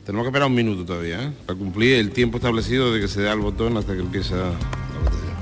[0.09, 1.31] Tenemos que esperar un minuto todavía, ¿eh?
[1.45, 4.53] para cumplir el tiempo establecido de que se dé el botón hasta que empiece la
[5.03, 5.35] votación.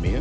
[0.00, 0.20] mía.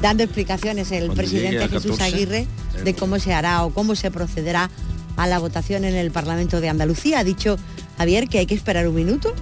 [0.00, 2.46] Dando explicaciones el presidente Jesús Aguirre
[2.84, 4.70] de cómo se hará o cómo se procederá
[5.16, 7.18] a la votación en el Parlamento de Andalucía.
[7.18, 7.56] Ha dicho
[7.98, 9.34] Javier que hay que esperar un minuto.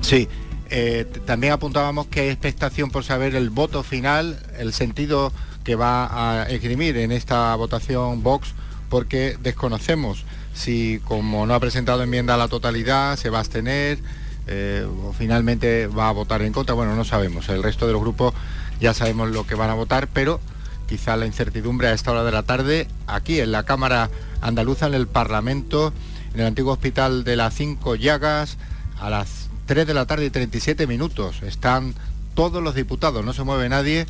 [0.00, 0.26] Sí,
[0.70, 5.34] eh, también apuntábamos que hay expectación por saber el voto final, el sentido
[5.64, 8.54] que va a esgrimir en esta votación Vox
[8.90, 13.98] porque desconocemos si como no ha presentado enmienda la totalidad se va a abstener
[14.46, 16.74] eh, o finalmente va a votar en contra.
[16.74, 17.48] Bueno, no sabemos.
[17.48, 18.34] El resto de los grupos
[18.80, 20.40] ya sabemos lo que van a votar, pero
[20.88, 24.10] quizá la incertidumbre a esta hora de la tarde, aquí en la Cámara
[24.40, 25.92] Andaluza, en el Parlamento,
[26.34, 28.56] en el antiguo hospital de las Cinco Llagas,
[28.98, 31.42] a las 3 de la tarde y 37 minutos.
[31.42, 31.94] Están
[32.34, 34.06] todos los diputados, no se mueve nadie.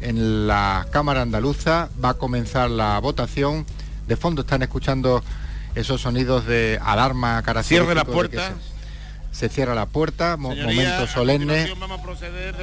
[0.00, 3.66] En la Cámara Andaluza va a comenzar la votación
[4.06, 5.22] de fondo están escuchando
[5.74, 7.86] esos sonidos de alarma característicos.
[7.86, 8.54] Cierre la puerta.
[9.30, 11.72] Se, cierra la puerta, momento solemne.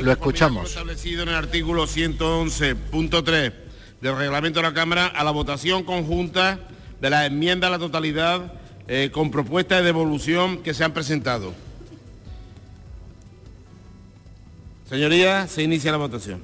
[0.01, 0.69] Lo escuchamos.
[0.69, 3.53] Establecido en el artículo 111.3
[4.01, 6.59] del reglamento de la Cámara a la votación conjunta
[6.99, 8.53] de la enmienda a la totalidad
[8.88, 11.53] eh, con propuesta de devolución que se han presentado.
[14.89, 16.41] Señoría, se inicia la votación.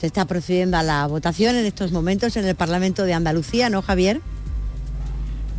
[0.00, 3.82] Se está procediendo a la votación en estos momentos en el Parlamento de Andalucía, ¿no,
[3.82, 4.22] Javier?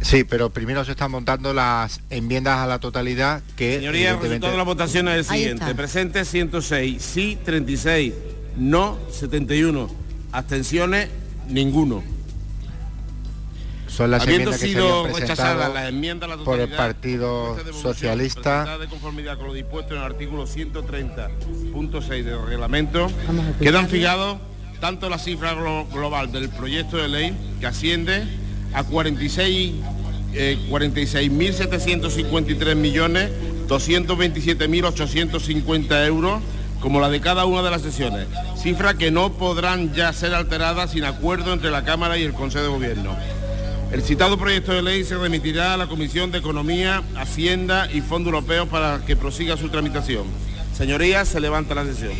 [0.01, 3.75] Sí, pero primero se están montando las enmiendas a la totalidad que...
[3.75, 5.75] Señoría, el resultado de la votación es el siguiente.
[5.75, 8.13] Presente 106, sí 36,
[8.57, 9.89] no 71,
[10.31, 11.09] abstenciones
[11.47, 12.03] ninguno.
[13.91, 18.77] Son las Habiendo sido rechazadas las enmiendas por el Partido Socialista.
[18.77, 23.07] De conformidad con lo dispuesto en el artículo 130.6 del reglamento,
[23.59, 24.37] quedan fijados
[24.79, 28.23] tanto la cifra global del proyecto de ley, que asciende
[28.73, 29.73] a 46
[30.31, 33.29] 46.753 eh, millones
[33.67, 36.41] 227.850 euros
[36.79, 38.25] como la de cada una de las sesiones,
[38.57, 42.63] cifras que no podrán ya ser alteradas sin acuerdo entre la Cámara y el Consejo
[42.63, 43.15] de Gobierno.
[43.91, 48.29] El citado proyecto de ley se remitirá a la Comisión de Economía, Hacienda y Fondo
[48.29, 50.27] Europeo para que prosiga su tramitación.
[50.73, 52.13] Señorías, se levanta la sesión.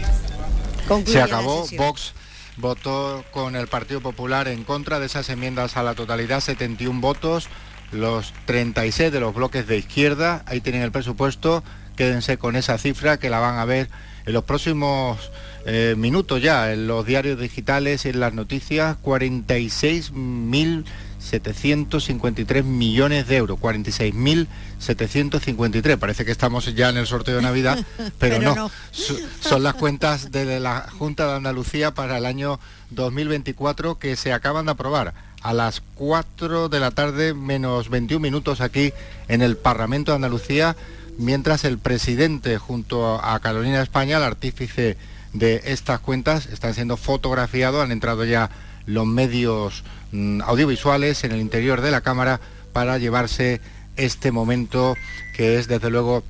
[1.05, 1.65] se acabó.
[1.78, 2.13] Vox
[2.57, 7.47] votó con el Partido Popular en contra de esas enmiendas a la totalidad, 71 votos,
[7.93, 10.43] los 36 de los bloques de izquierda.
[10.47, 11.63] Ahí tienen el presupuesto.
[11.95, 13.89] Quédense con esa cifra que la van a ver
[14.26, 15.32] En los próximos
[15.65, 18.97] eh, minutos ya, en los diarios digitales, en las noticias,
[21.22, 25.97] 46.753 millones de euros, 46.753.
[25.97, 27.80] Parece que estamos ya en el sorteo de Navidad,
[28.19, 28.69] pero, no.
[28.91, 32.59] son las cuentas de la Junta de Andalucía para el año
[32.89, 38.61] 2024 que se acaban de aprobar a las 4 de la tarde menos 21 minutos
[38.61, 38.93] aquí
[39.28, 40.76] en el Parlamento de Andalucía,
[41.17, 44.97] mientras el presidente junto a Carolina España, el artífice
[45.34, 48.49] de estas cuentas, están siendo fotografiados, han entrado ya
[48.86, 52.39] los medios mm, audiovisuales en el interior de la Cámara
[52.74, 53.62] para llevarse
[53.97, 54.95] este momento
[55.36, 56.24] que es desde luego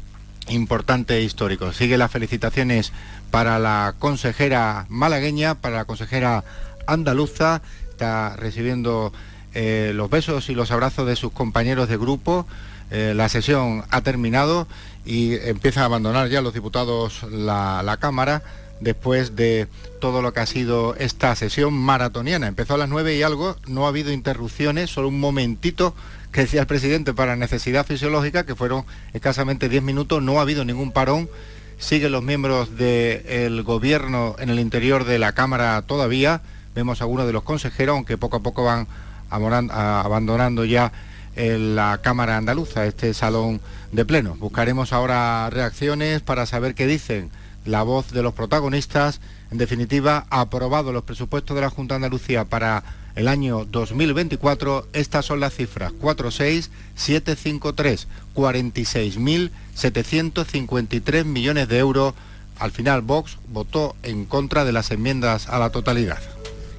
[0.48, 1.72] importante e histórico.
[1.74, 2.92] Sigue las felicitaciones
[3.30, 6.44] para la consejera malagueña, para la consejera
[6.88, 9.14] andaluza está recibiendo
[9.54, 12.48] eh, los besos y los abrazos de sus compañeros de grupo.
[12.90, 14.68] Eh, la sesión ha terminado
[15.06, 18.42] y empiezan a abandonar ya los diputados la, Cámara
[18.82, 19.68] después de
[20.00, 22.48] todo lo que ha sido esta sesión maratoniana.
[22.48, 25.96] Empezó a las nueve y algo, no ha habido interrupciones, solo un momentito
[26.32, 30.66] que decía el presidente para necesidad fisiológica, que fueron escasamente diez minutos, no ha habido
[30.66, 31.30] ningún parón.
[31.78, 36.42] Siguen los miembros del gobierno en el interior de la Cámara todavía
[36.76, 38.88] vemos a algunos de los consejeros, aunque poco a poco van
[39.30, 40.92] abandonando ya
[41.36, 43.62] la Cámara Andaluza, este salón
[43.92, 44.36] de pleno.
[44.36, 47.32] Buscaremos ahora reacciones para saber qué dicen
[47.66, 49.22] la voz de los protagonistas.
[49.52, 52.84] En definitiva, aprobado los presupuestos de la Junta de Andalucía para
[53.16, 62.16] el año 2024, estas son las cifras 46753, 46.753 millones de euros.
[62.58, 66.20] Al final, Vox votó en contra de las enmiendas a la totalidad.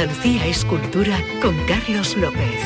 [0.00, 2.58] Andalucía Escultura con Carlos López.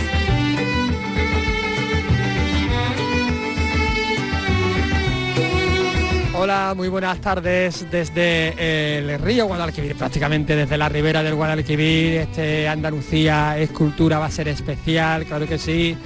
[6.33, 12.19] Hola, muy buenas tardes desde el río Guadalquivir, prácticamente desde la ribera del Guadalquivir.
[12.19, 15.99] Este Andalucía Escultura va a ser especial, claro que sí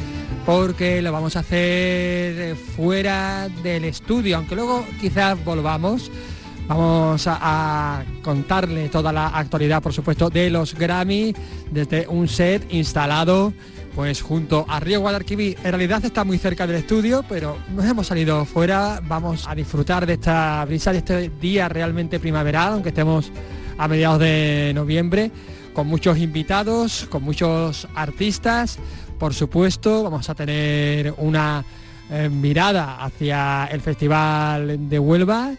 [0.46, 6.10] porque lo vamos a hacer fuera del estudio, aunque luego quizás volvamos.
[6.68, 11.34] Vamos a, contarle toda la actualidad, por supuesto, de los Grammy
[11.70, 13.54] desde un set instalado
[13.94, 15.56] pues junto a Río Guadalquivir.
[15.64, 19.00] En realidad está muy cerca del estudio, pero nos hemos salido fuera.
[19.02, 23.32] Vamos a disfrutar de esta brisa, de este día realmente primaveral, aunque estemos
[23.78, 25.32] a mediados de noviembre,
[25.72, 28.78] con muchos invitados, con muchos artistas.
[29.18, 31.64] Por supuesto, vamos a tener una
[32.10, 35.54] eh, mirada hacia el Festival de Huelva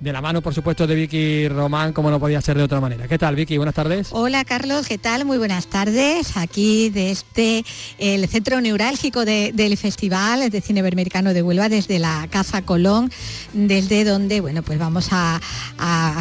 [0.00, 3.08] de la mano, por supuesto, de Vicky Román, como no podía ser de otra manera.
[3.08, 3.56] ¿Qué tal, Vicky?
[3.56, 4.08] Buenas tardes.
[4.10, 5.24] Hola, Carlos, ¿qué tal?
[5.24, 6.36] Muy buenas tardes.
[6.36, 7.64] Aquí desde
[7.98, 13.10] el centro neurálgico del Festival de Cine Iberoamericano de Huelva, desde la Casa Colón,
[13.52, 15.40] desde donde, bueno, pues vamos a,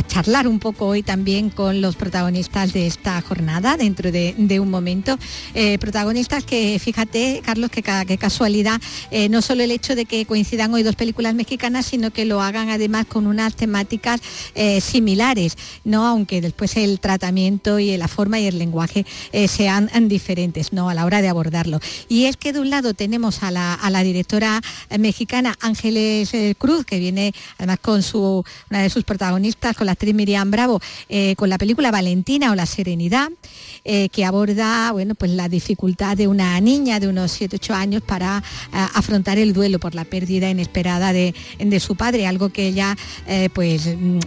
[0.07, 5.17] charlar un poco hoy también con los protagonistas de esta jornada, dentro de, un momento.
[5.55, 10.25] Eh, protagonistas que, fíjate, Carlos, que, qué casualidad, eh, no solo el hecho de que
[10.25, 14.19] coincidan hoy dos películas mexicanas, sino que lo hagan además con unas temáticas
[14.55, 15.55] eh, similares,
[15.85, 16.05] ¿no?
[16.05, 20.89] aunque después el tratamiento y la forma y el lenguaje eh, sean diferentes ¿no?
[20.89, 21.79] a la hora de abordarlo.
[22.09, 24.59] Y es que de un lado tenemos a la, directora
[24.99, 29.93] mexicana Ángeles eh, Cruz, que viene además con su, una de sus protagonistas, con la
[29.93, 30.81] actriz Miriam Bravo,
[31.37, 33.29] con la película Valentina o La Serenidad,
[33.83, 38.43] que aborda bueno, pues la dificultad de una niña de unos 7-8 años para
[38.73, 42.97] afrontar el duelo por la pérdida inesperada de, de su padre, algo que ella
[43.53, 44.19] pues mm,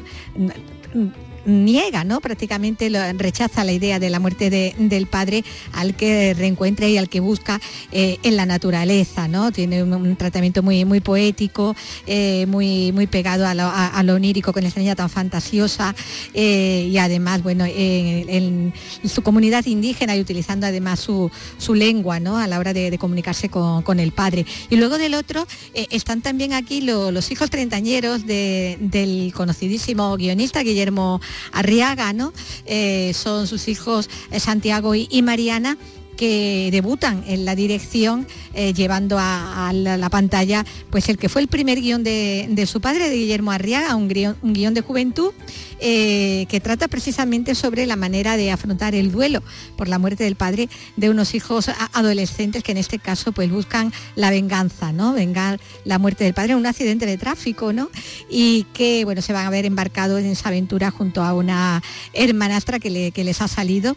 [1.47, 2.21] niega, ¿no?
[2.21, 7.21] Prácticamente rechaza la idea de la muerte del padre al que reencuentra y al que
[7.21, 7.61] busca
[7.93, 9.53] eh, en la naturaleza, ¿no?
[9.53, 11.75] Tiene un, tratamiento muy, muy poético,
[12.07, 15.95] eh, muy, muy pegado a lo, onírico con esta niña tan fantasiosa
[16.35, 18.73] eh, y además, bueno, en,
[19.05, 21.31] su comunidad indígena y utilizando además su,
[21.75, 22.39] lengua, ¿no?
[22.39, 24.47] A la hora de, comunicarse con, el padre.
[24.71, 31.21] Y luego del otro están también aquí los hijos treintañeros del conocidísimo guionista Guillermo
[31.53, 32.33] Arriaga, ¿no?
[32.67, 35.77] Eh, son sus hijos eh, Santiago y, Mariana
[36.17, 41.49] que debutan en la dirección eh, llevando a, la, pantalla pues el que fue el
[41.49, 45.33] primer guion de, su padre, de Guillermo Arriaga, un guion de juventud
[45.79, 49.43] eh, que trata precisamente sobre la manera de afrontar el duelo
[49.77, 53.93] por la muerte del padre de unos hijos adolescentes que en este caso pues buscan
[54.15, 55.13] la venganza, ¿no?
[55.13, 57.91] Vengar la muerte del padre en un accidente de tráfico, ¿no?
[58.31, 61.83] Y que bueno, se van a ver embarcados en esa aventura junto a una
[62.15, 63.97] hermanastra que les ha salido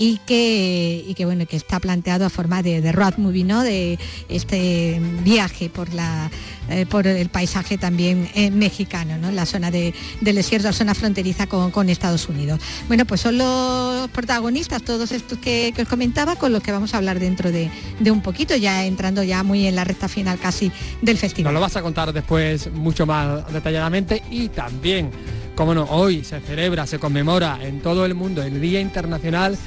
[0.00, 3.62] y que, que, bueno, que está planteado a forma de, de road movie, ¿no?
[3.62, 3.98] de
[4.30, 6.30] este viaje por, la,
[6.70, 9.30] eh, por el paisaje también eh, mexicano, ¿no?
[9.30, 9.92] la zona del
[10.22, 12.60] desierto, la zona fronteriza con, Estados Unidos.
[12.88, 16.96] Bueno, pues son los protagonistas, todos estos que, os comentaba, con los que vamos a
[16.96, 17.70] hablar dentro de,
[18.10, 20.72] un poquito, ya entrando ya muy en la recta final casi
[21.02, 21.52] del festival.
[21.52, 25.10] Nos lo vas a contar después mucho más detalladamente y también,
[25.54, 29.58] como no, hoy se celebra, se conmemora en todo el mundo el Día Internacional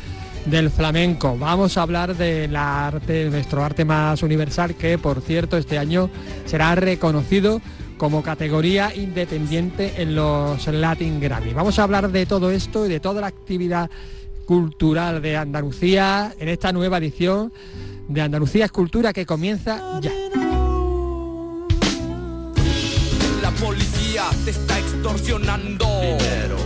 [0.45, 1.37] del flamenco.
[1.37, 6.09] Vamos a hablar del arte, nuestro arte más universal, que por cierto este año
[6.45, 7.61] será reconocido
[7.97, 11.53] como categoría independiente en los Latin Grammy.
[11.53, 13.89] Vamos a hablar de todo esto y de toda la actividad
[14.45, 17.53] cultural de Andalucía en esta nueva edición
[18.07, 20.11] de Andalucía Escultura que comienza ya.
[23.41, 25.87] La policía te está extorsionando,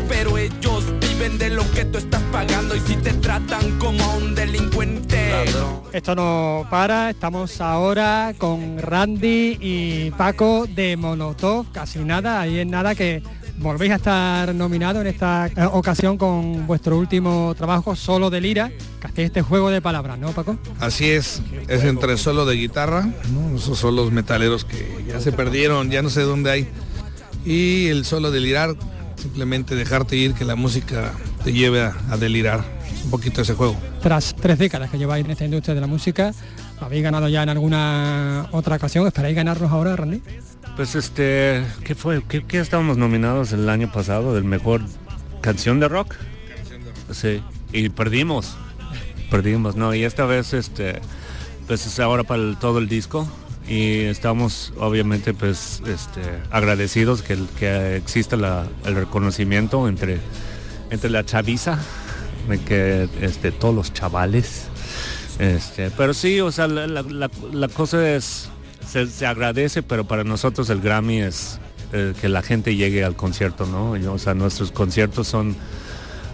[0.07, 0.85] pero ellos
[1.17, 5.45] de lo que tú estás pagando y si te tratan como un delincuente.
[5.91, 12.67] Esto no para, estamos ahora con Randy y Paco de Monotov, casi nada, ahí es
[12.67, 13.23] nada que
[13.57, 18.71] volvéis a estar nominado en esta eh, ocasión con vuestro último trabajo, Solo de Lira,
[19.15, 20.55] que este juego de palabras, ¿no, Paco?
[20.79, 23.09] Así es, es entre solo de guitarra,
[23.55, 26.67] esos son los metaleros que ya se perdieron, ya no sé dónde hay,
[27.43, 28.75] y el solo de lirar
[29.17, 31.13] simplemente dejarte ir, que la música
[31.43, 32.63] te lleve a, delirar
[33.03, 33.75] un poquito ese juego.
[34.01, 36.33] Tras tres décadas que lleváis en esta industria de la música,
[36.79, 39.07] ¿habéis ganado ya en alguna otra ocasión?
[39.07, 40.21] ¿Esperáis ganarnos ahora, Randy?
[40.75, 42.23] Pues este, ¿qué fue?
[42.23, 44.81] ¿Qué, estábamos nominados el año pasado del mejor
[45.41, 46.15] canción de rock?
[47.11, 47.41] Sí,
[47.73, 48.55] y perdimos,
[49.31, 49.95] perdimos, ¿no?
[49.95, 51.01] Y esta vez, este,
[51.67, 53.27] pues es ahora para todo el disco,
[53.67, 58.35] y estamos obviamente pues este, agradecidos que, que exista
[58.85, 60.19] el reconocimiento entre,
[60.89, 61.77] entre la chaviza,
[62.47, 64.67] de que este, todos los chavales.
[65.39, 68.49] Este, pero sí, o sea, la, cosa es,
[68.87, 71.59] se, agradece, pero para nosotros el Grammy es
[71.91, 73.91] eh, que la gente llegue al concierto, ¿no?
[74.11, 75.55] o sea, nuestros conciertos son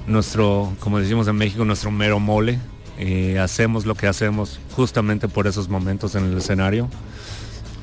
[0.08, 2.60] nuestro, como decimos en México, nuestro mero mole
[3.00, 6.90] y hacemos lo que hacemos justamente por esos momentos en el escenario.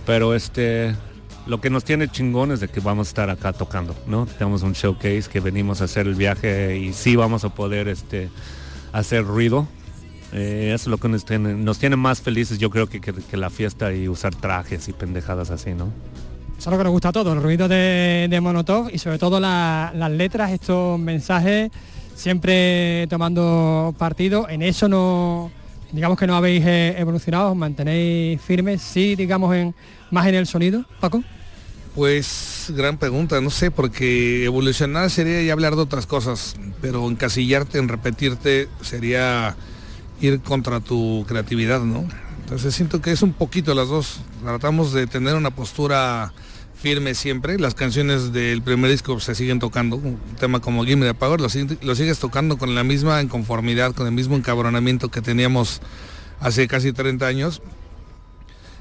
[0.06, 0.94] Pero este,
[1.46, 4.26] lo que nos tiene chingón es de que vamos a estar acá tocando, ¿no?
[4.26, 8.30] Tenemos un showcase que venimos a hacer el viaje y sí vamos a poder este,
[8.92, 9.66] hacer ruido.
[10.32, 13.50] Eh, es lo que nos tiene, nos tiene más felices, yo creo que, que, la
[13.50, 15.88] fiesta y usar trajes y pendejadas así, ¿no?
[16.56, 19.92] Eso es que nos gusta a todos, el ruido de, de y sobre todo la-
[19.94, 21.72] las letras, estos mensajes,
[22.20, 24.46] siempre tomando partido.
[24.48, 25.50] En eso no,
[25.90, 29.74] digamos que no habéis eh, evolucionado, mantenéis firmes, sí, digamos, en
[30.10, 31.24] más en el sonido, Paco.
[31.94, 37.78] Pues gran pregunta, no sé, porque evolucionar sería ya hablar de otras cosas, pero encasillarte
[37.78, 39.56] en repetirte sería
[40.20, 42.06] ir contra tu creatividad, ¿no?
[42.42, 44.20] Entonces siento que es un poquito las dos.
[44.42, 46.32] Tratamos de tener una postura
[46.80, 47.58] firme siempre.
[47.58, 49.96] Las canciones del primer disco se siguen tocando.
[49.96, 53.94] Un tema como Gimme the Power lo, sig- lo sigues tocando con la misma inconformidad,
[53.94, 55.80] con el mismo encabronamiento que teníamos
[56.40, 57.62] hace casi 30 años.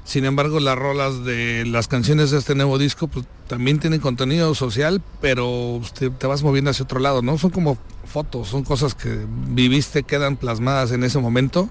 [0.04, 4.54] Sin embargo, las rolas de las canciones de este nuevo disco pues, también tienen contenido
[4.54, 5.80] social, pero
[6.18, 7.36] te vas moviendo hacia otro lado, ¿no?
[7.38, 11.68] Son como fotos, son cosas que viviste, quedan plasmadas en ese momento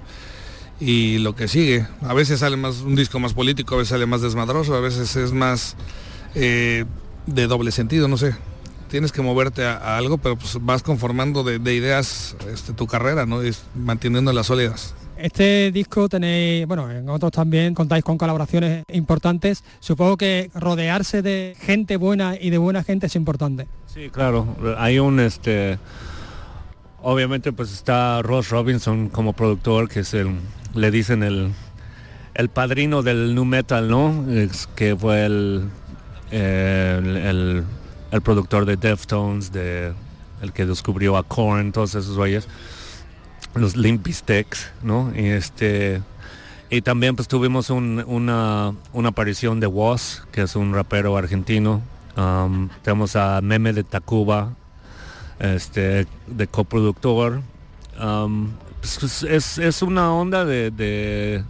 [0.80, 1.88] y lo que sigue.
[2.02, 5.16] A veces sale más un disco más político, a veces sale más desmadroso, a veces
[5.18, 5.76] es más
[6.36, 6.86] eh,
[7.26, 8.36] de doble sentido, no sé.
[8.90, 12.88] Tienes que moverte a, a algo, pero pues vas conformando de, de ideas este, tu
[12.88, 13.46] carrera, ¿no?
[13.46, 14.96] Y manteniéndolas sólidas.
[15.18, 19.64] Este disco tenéis, bueno, en otros también contáis con colaboraciones importantes.
[19.82, 23.68] Supongo que rodearse de gente buena y de buena gente es importante.
[23.94, 24.56] Sí, claro.
[24.78, 25.78] Hay un este
[27.02, 30.36] obviamente pues está Ross Robinson como productor, que es el,
[30.74, 31.52] le dicen el,
[32.34, 34.26] el padrino del nu metal, ¿no?
[34.32, 35.70] Es que fue el,
[36.32, 37.64] el,
[38.12, 39.94] el- productor de Deftones, de
[40.42, 42.48] el que descubrió a Korn, todos esos güeyes,
[43.56, 45.12] los Limp Bizkits, ¿no?
[45.16, 46.02] Y este
[46.72, 51.82] y también pues tuvimos un- una, una aparición de Woz, que es un rapero argentino.
[52.16, 54.54] Um, tenemos a Meme de Tacuba,
[55.40, 57.42] este, de coproductor.
[58.00, 58.52] Um,
[58.82, 61.44] pues, es, es una onda de,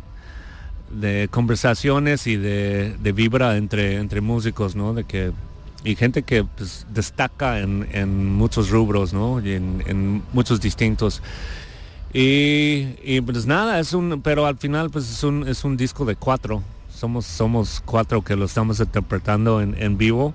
[0.92, 4.94] de conversaciones y de, de vibra entre, entre músicos, ¿no?
[4.94, 5.32] De que,
[5.84, 9.40] y gente que pues, destaca en, en muchos rubros, ¿no?
[9.40, 11.22] Y en, muchos distintos.
[12.14, 16.06] Y, y, pues nada, es un, pero al final pues es un, es un disco
[16.06, 16.64] de cuatro.
[16.94, 20.34] Somos, somos cuatro que lo estamos interpretando en, en vivo.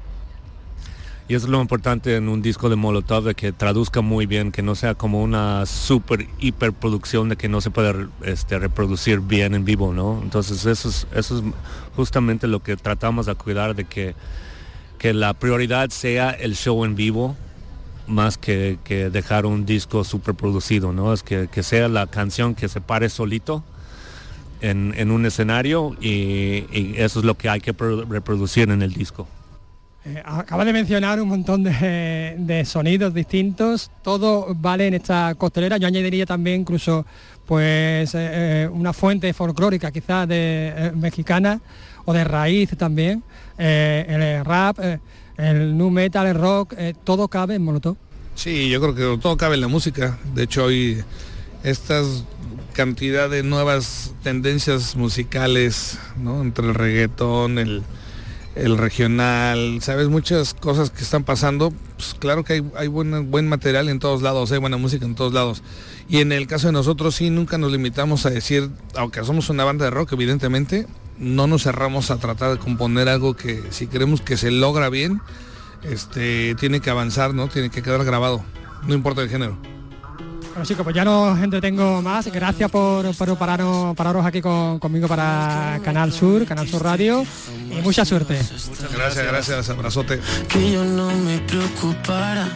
[1.26, 4.52] Y eso es lo importante en un disco de Molotov, de que traduzca muy bien,
[4.52, 9.54] que no sea como una super hiperproducción de que no se puede este, reproducir bien
[9.54, 10.20] en vivo, ¿no?
[10.22, 11.44] Entonces eso es, eso es
[11.96, 14.14] justamente lo que tratamos de cuidar, de que,
[14.98, 17.36] que la prioridad sea el show en vivo,
[18.06, 21.14] más que, que dejar un disco super producido, ¿no?
[21.14, 23.64] Es que, que sea la canción que se pare solito
[24.60, 26.66] en, en un escenario y,
[26.96, 29.26] eso es lo que hay que pro- reproducir en el disco.
[30.07, 35.78] Eh, acaba de mencionar un montón de, sonidos distintos, todo vale en esta costelera.
[35.78, 37.07] Yo añadiría también incluso
[37.46, 41.61] pues eh, eh, una fuente folclórica quizás de mexicana
[42.05, 43.22] o de raíz también.
[43.57, 44.78] El rap,
[45.38, 47.96] el nu metal, el rock, todo cabe en Molotov.
[48.34, 50.18] Sí, yo creo que todo cabe en la música.
[50.34, 51.02] De hecho, hoy
[51.62, 52.24] estas
[52.74, 56.42] cantidad de nuevas tendencias musicales, ¿no?
[56.42, 57.84] Entre el reggaetón, el,
[58.55, 61.72] el regional, sabes, muchas cosas que están pasando.
[61.96, 65.14] Pues claro que hay, hay buen, buen material en todos lados, hay buena música en
[65.14, 65.62] todos lados.
[66.09, 69.64] Y en el caso de nosotros sí, nunca nos limitamos a decir, aunque somos una
[69.64, 70.86] banda de rock, evidentemente,
[71.18, 75.20] no nos cerramos a tratar de componer algo que si queremos que se logra bien,
[75.82, 77.48] este, tiene que avanzar, ¿no?
[77.48, 78.44] Tiene que quedar grabado,
[78.86, 79.59] no importa el género.
[80.55, 82.30] Bueno chicos, pues ya no os entretengo más.
[82.30, 87.24] Gracias por, por pararos, pararos aquí con- conmigo para Canal Sur, Canal Sur Radio
[87.70, 88.38] y mucha suerte.
[88.94, 90.20] Gracias, gracias, abrazote.
[90.48, 92.46] que yo no me preocupara,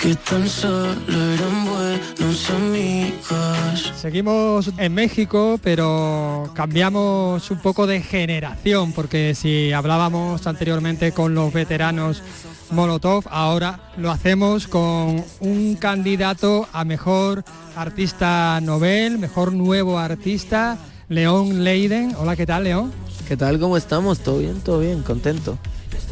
[0.00, 3.92] que tan solo eran buenos amigos.
[3.96, 11.52] Seguimos en México, pero cambiamos un poco de generación, porque si hablábamos anteriormente con los
[11.52, 12.22] veteranos
[12.70, 17.44] Molotov, ahora lo hacemos con un candidato a mejor
[17.76, 22.14] artista novel, mejor nuevo artista, León Leiden.
[22.18, 22.92] Hola, ¿qué tal, León?
[23.28, 23.60] ¿Qué tal?
[23.60, 24.20] ¿Cómo estamos?
[24.20, 24.60] ¿Todo bien?
[24.60, 25.02] ¿Todo bien?
[25.02, 25.58] Contento.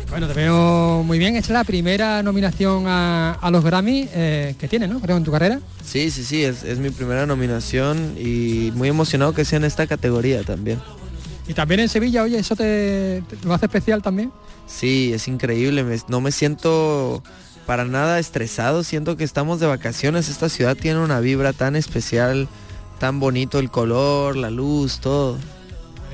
[0.09, 1.37] Bueno, te veo muy bien.
[1.37, 5.01] Esta es la primera nominación a, a los Grammy eh, que tienes, ¿no?
[5.01, 5.61] Creo en tu carrera.
[5.85, 9.87] Sí, sí, sí, es, es mi primera nominación y muy emocionado que sea en esta
[9.87, 10.81] categoría también.
[11.47, 14.33] Y también en Sevilla, oye, ¿eso te, te- lo hace especial también?
[14.67, 17.23] Sí, es increíble, me- no me siento
[17.67, 22.49] para nada estresado, siento que estamos de vacaciones, esta ciudad tiene una vibra tan especial,
[22.99, 25.39] tan bonito el color, la luz, todo.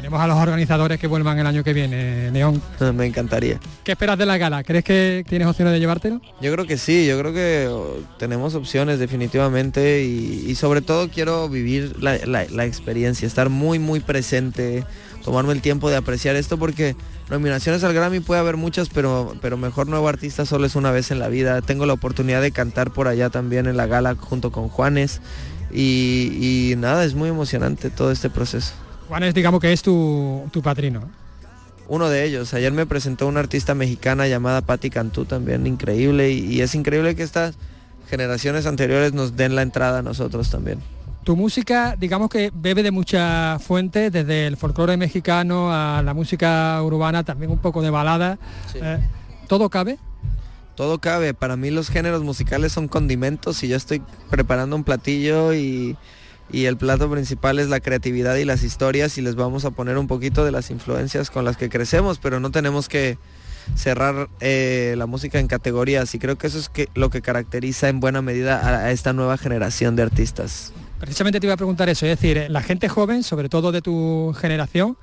[0.07, 2.63] Tenemos a los organizadores que vuelvan el año que viene, León.
[2.95, 3.59] Me encantaría.
[3.83, 4.63] ¿Qué esperas de la gala?
[4.63, 6.21] ¿Crees que tienes opciones de llevártelo?
[6.41, 11.09] Yo creo que sí, yo creo que oh, tenemos opciones definitivamente y, y sobre todo
[11.09, 14.85] quiero vivir la, la- la experiencia, estar muy muy presente,
[15.25, 16.95] tomarme el tiempo de apreciar esto porque
[17.29, 21.11] nominaciones al Grammy puede haber muchas, pero, pero mejor nuevo artista solo es una vez
[21.11, 21.63] en la vida.
[21.63, 25.21] Tengo la oportunidad de cantar por allá también en la gala junto con Juanes
[25.73, 28.73] y, y nada, es muy emocionante todo este proceso.
[29.09, 31.09] Juanes, digamos que es tu, tu padrino.
[31.89, 32.53] Uno de ellos.
[32.55, 36.31] Ayer me presentó una artista mexicana llamada Patti Cantú, también increíble.
[36.31, 37.57] Y, y es increíble que estas
[38.09, 40.81] generaciones anteriores nos den la entrada a nosotros también.
[41.25, 46.81] Tu música, digamos que bebe de muchas fuentes, desde el folclore mexicano a la música
[46.83, 48.39] urbana, también un poco de balada.
[48.75, 48.99] Eh,
[49.49, 49.99] ¿Todo cabe?
[50.77, 51.35] Todo cabe.
[51.35, 55.97] Para mí los géneros musicales son condimentos y yo estoy preparando un platillo y,
[56.53, 59.99] y el plato principal es la creatividad y las historias y les vamos a poner
[59.99, 63.19] un poquito de las influencias con las que crecemos, pero no tenemos que
[63.75, 67.99] cerrar eh, la música en categorías y creo que eso es lo que caracteriza en
[67.99, 70.73] buena medida a- esta nueva generación de artistas.
[71.01, 74.35] Precisamente te iba a preguntar eso, es decir, la gente joven, sobre todo de tu
[74.41, 74.97] generación,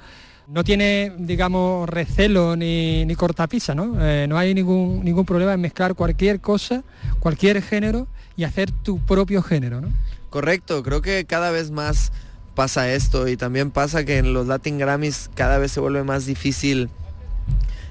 [0.48, 3.96] no tiene, digamos, recelo ni, ni cortapisa, ¿no?
[4.02, 6.84] Eh, no hay ningún, ningún problema en mezclar cualquier cosa,
[7.20, 9.90] cualquier género y hacer tu propio género, ¿no?
[10.34, 12.12] Correcto, creo que cada vez más
[12.56, 16.26] pasa esto y también pasa que en los Latin Grammys cada vez se vuelve más
[16.26, 16.90] difícil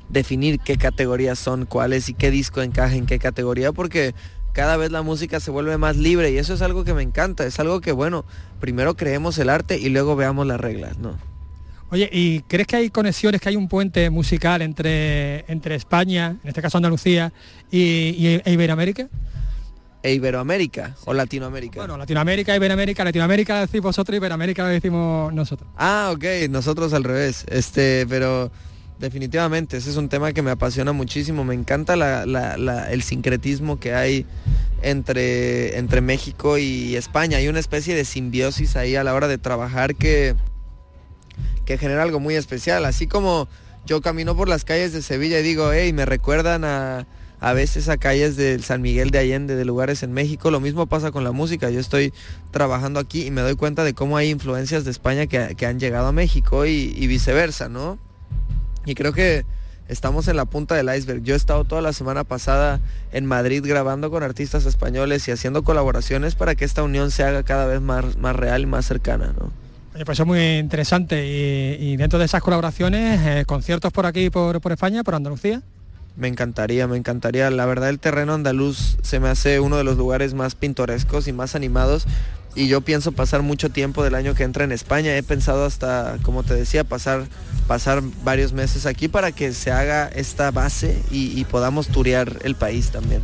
[0.08, 4.16] definir qué categorías son cuáles y qué disco encaja en qué categoría porque
[4.52, 7.46] cada vez la música se vuelve más libre y eso es algo que me encanta,
[7.46, 8.24] es algo que bueno,
[8.60, 11.16] primero creemos el arte y luego veamos las reglas, ¿no?
[11.90, 16.48] Oye, ¿y crees que hay conexiones, que hay un puente musical entre, entre España, en
[16.48, 17.32] este caso Andalucía,
[17.70, 17.78] y,
[18.18, 19.08] y- e Iberoamérica?
[20.02, 21.78] E Iberoamérica o Latinoamérica.
[21.80, 25.68] Bueno, Latinoamérica, Iberoamérica, Latinoamérica lo decís vosotros, Iberoamérica lo decimos nosotros.
[25.76, 27.44] Ah, ok, nosotros al revés.
[27.48, 28.50] Este, pero
[28.98, 31.44] definitivamente, ese es un tema que me apasiona muchísimo.
[31.44, 34.26] Me encanta la- la- la- el sincretismo que hay
[34.82, 37.38] entre, entre México y España.
[37.38, 40.34] Hay una especie de simbiosis ahí a la hora de trabajar que,
[41.64, 42.84] que genera algo muy especial.
[42.84, 43.48] Así como
[43.86, 47.06] yo camino por las calles de Sevilla y digo, hey, me recuerdan a,
[47.42, 50.52] a veces a calles de San Miguel de Allende, de lugares en México.
[50.52, 51.70] Lo mismo pasa con la música.
[51.70, 52.12] Yo estoy
[52.52, 55.80] trabajando aquí y me doy cuenta de cómo hay influencias de España que, que han
[55.80, 57.98] llegado a México y, viceversa, ¿no?
[58.86, 59.44] Y creo que
[59.88, 61.24] estamos en la punta del iceberg.
[61.24, 62.80] Yo he estado toda la semana pasada
[63.10, 67.42] en Madrid grabando con artistas españoles y haciendo colaboraciones para que esta unión se haga
[67.42, 69.50] cada vez más, más real y más cercana, ¿no?
[69.94, 74.70] Es muy interesante y, y dentro de esas colaboraciones, eh, conciertos por aquí, por, por
[74.70, 75.60] España, por Andalucía.
[76.16, 77.50] Me encantaría, me encantaría.
[77.50, 81.32] La verdad el terreno andaluz se me hace uno de los lugares más pintorescos y
[81.32, 82.06] más animados
[82.54, 85.16] y yo pienso pasar mucho tiempo del año que entra en España.
[85.16, 87.24] He pensado hasta, como te decía, pasar,
[87.66, 92.54] pasar varios meses aquí para que se haga esta base y, y podamos turear el
[92.54, 93.22] país también.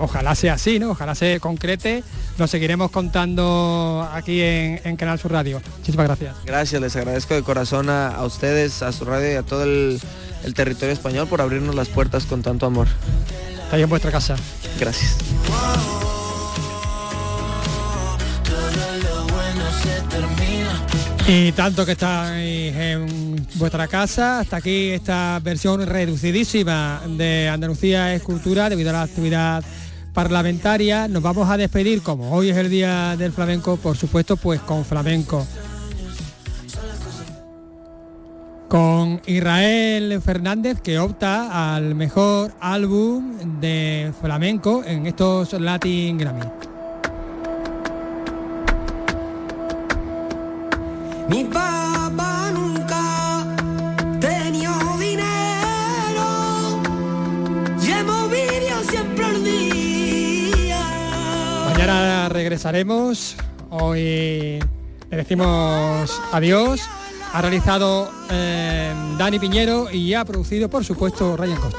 [0.00, 0.90] Ojalá sea así, ¿no?
[0.90, 2.02] Ojalá se concrete.
[2.38, 5.60] Lo seguiremos contando aquí en, en Canal Sur Radio.
[5.78, 6.36] Muchísimas gracias.
[6.44, 10.00] Gracias, les agradezco de corazón a, a ustedes, a su radio y a todo el,
[10.44, 12.88] el territorio español por abrirnos las puertas con tanto amor.
[13.64, 14.36] Estáis en vuestra casa.
[14.78, 15.16] Gracias.
[21.28, 28.22] Y tanto que estáis en vuestra casa, hasta aquí esta versión reducidísima de Andalucía es
[28.22, 29.62] Cultura debido a la actividad
[30.12, 31.08] parlamentaria.
[31.08, 34.84] Nos vamos a despedir, como hoy es el Día del Flamenco, por supuesto, pues con
[34.84, 35.46] flamenco.
[38.68, 46.46] Con Israel Fernández, que opta al mejor álbum de flamenco en estos Latin Grammy.
[62.50, 63.36] Regresaremos.
[63.70, 64.58] Hoy
[65.08, 66.80] le decimos adiós.
[67.32, 71.78] Ha realizado eh, Dani Piñero y ha producido, por supuesto, Ryan Costa.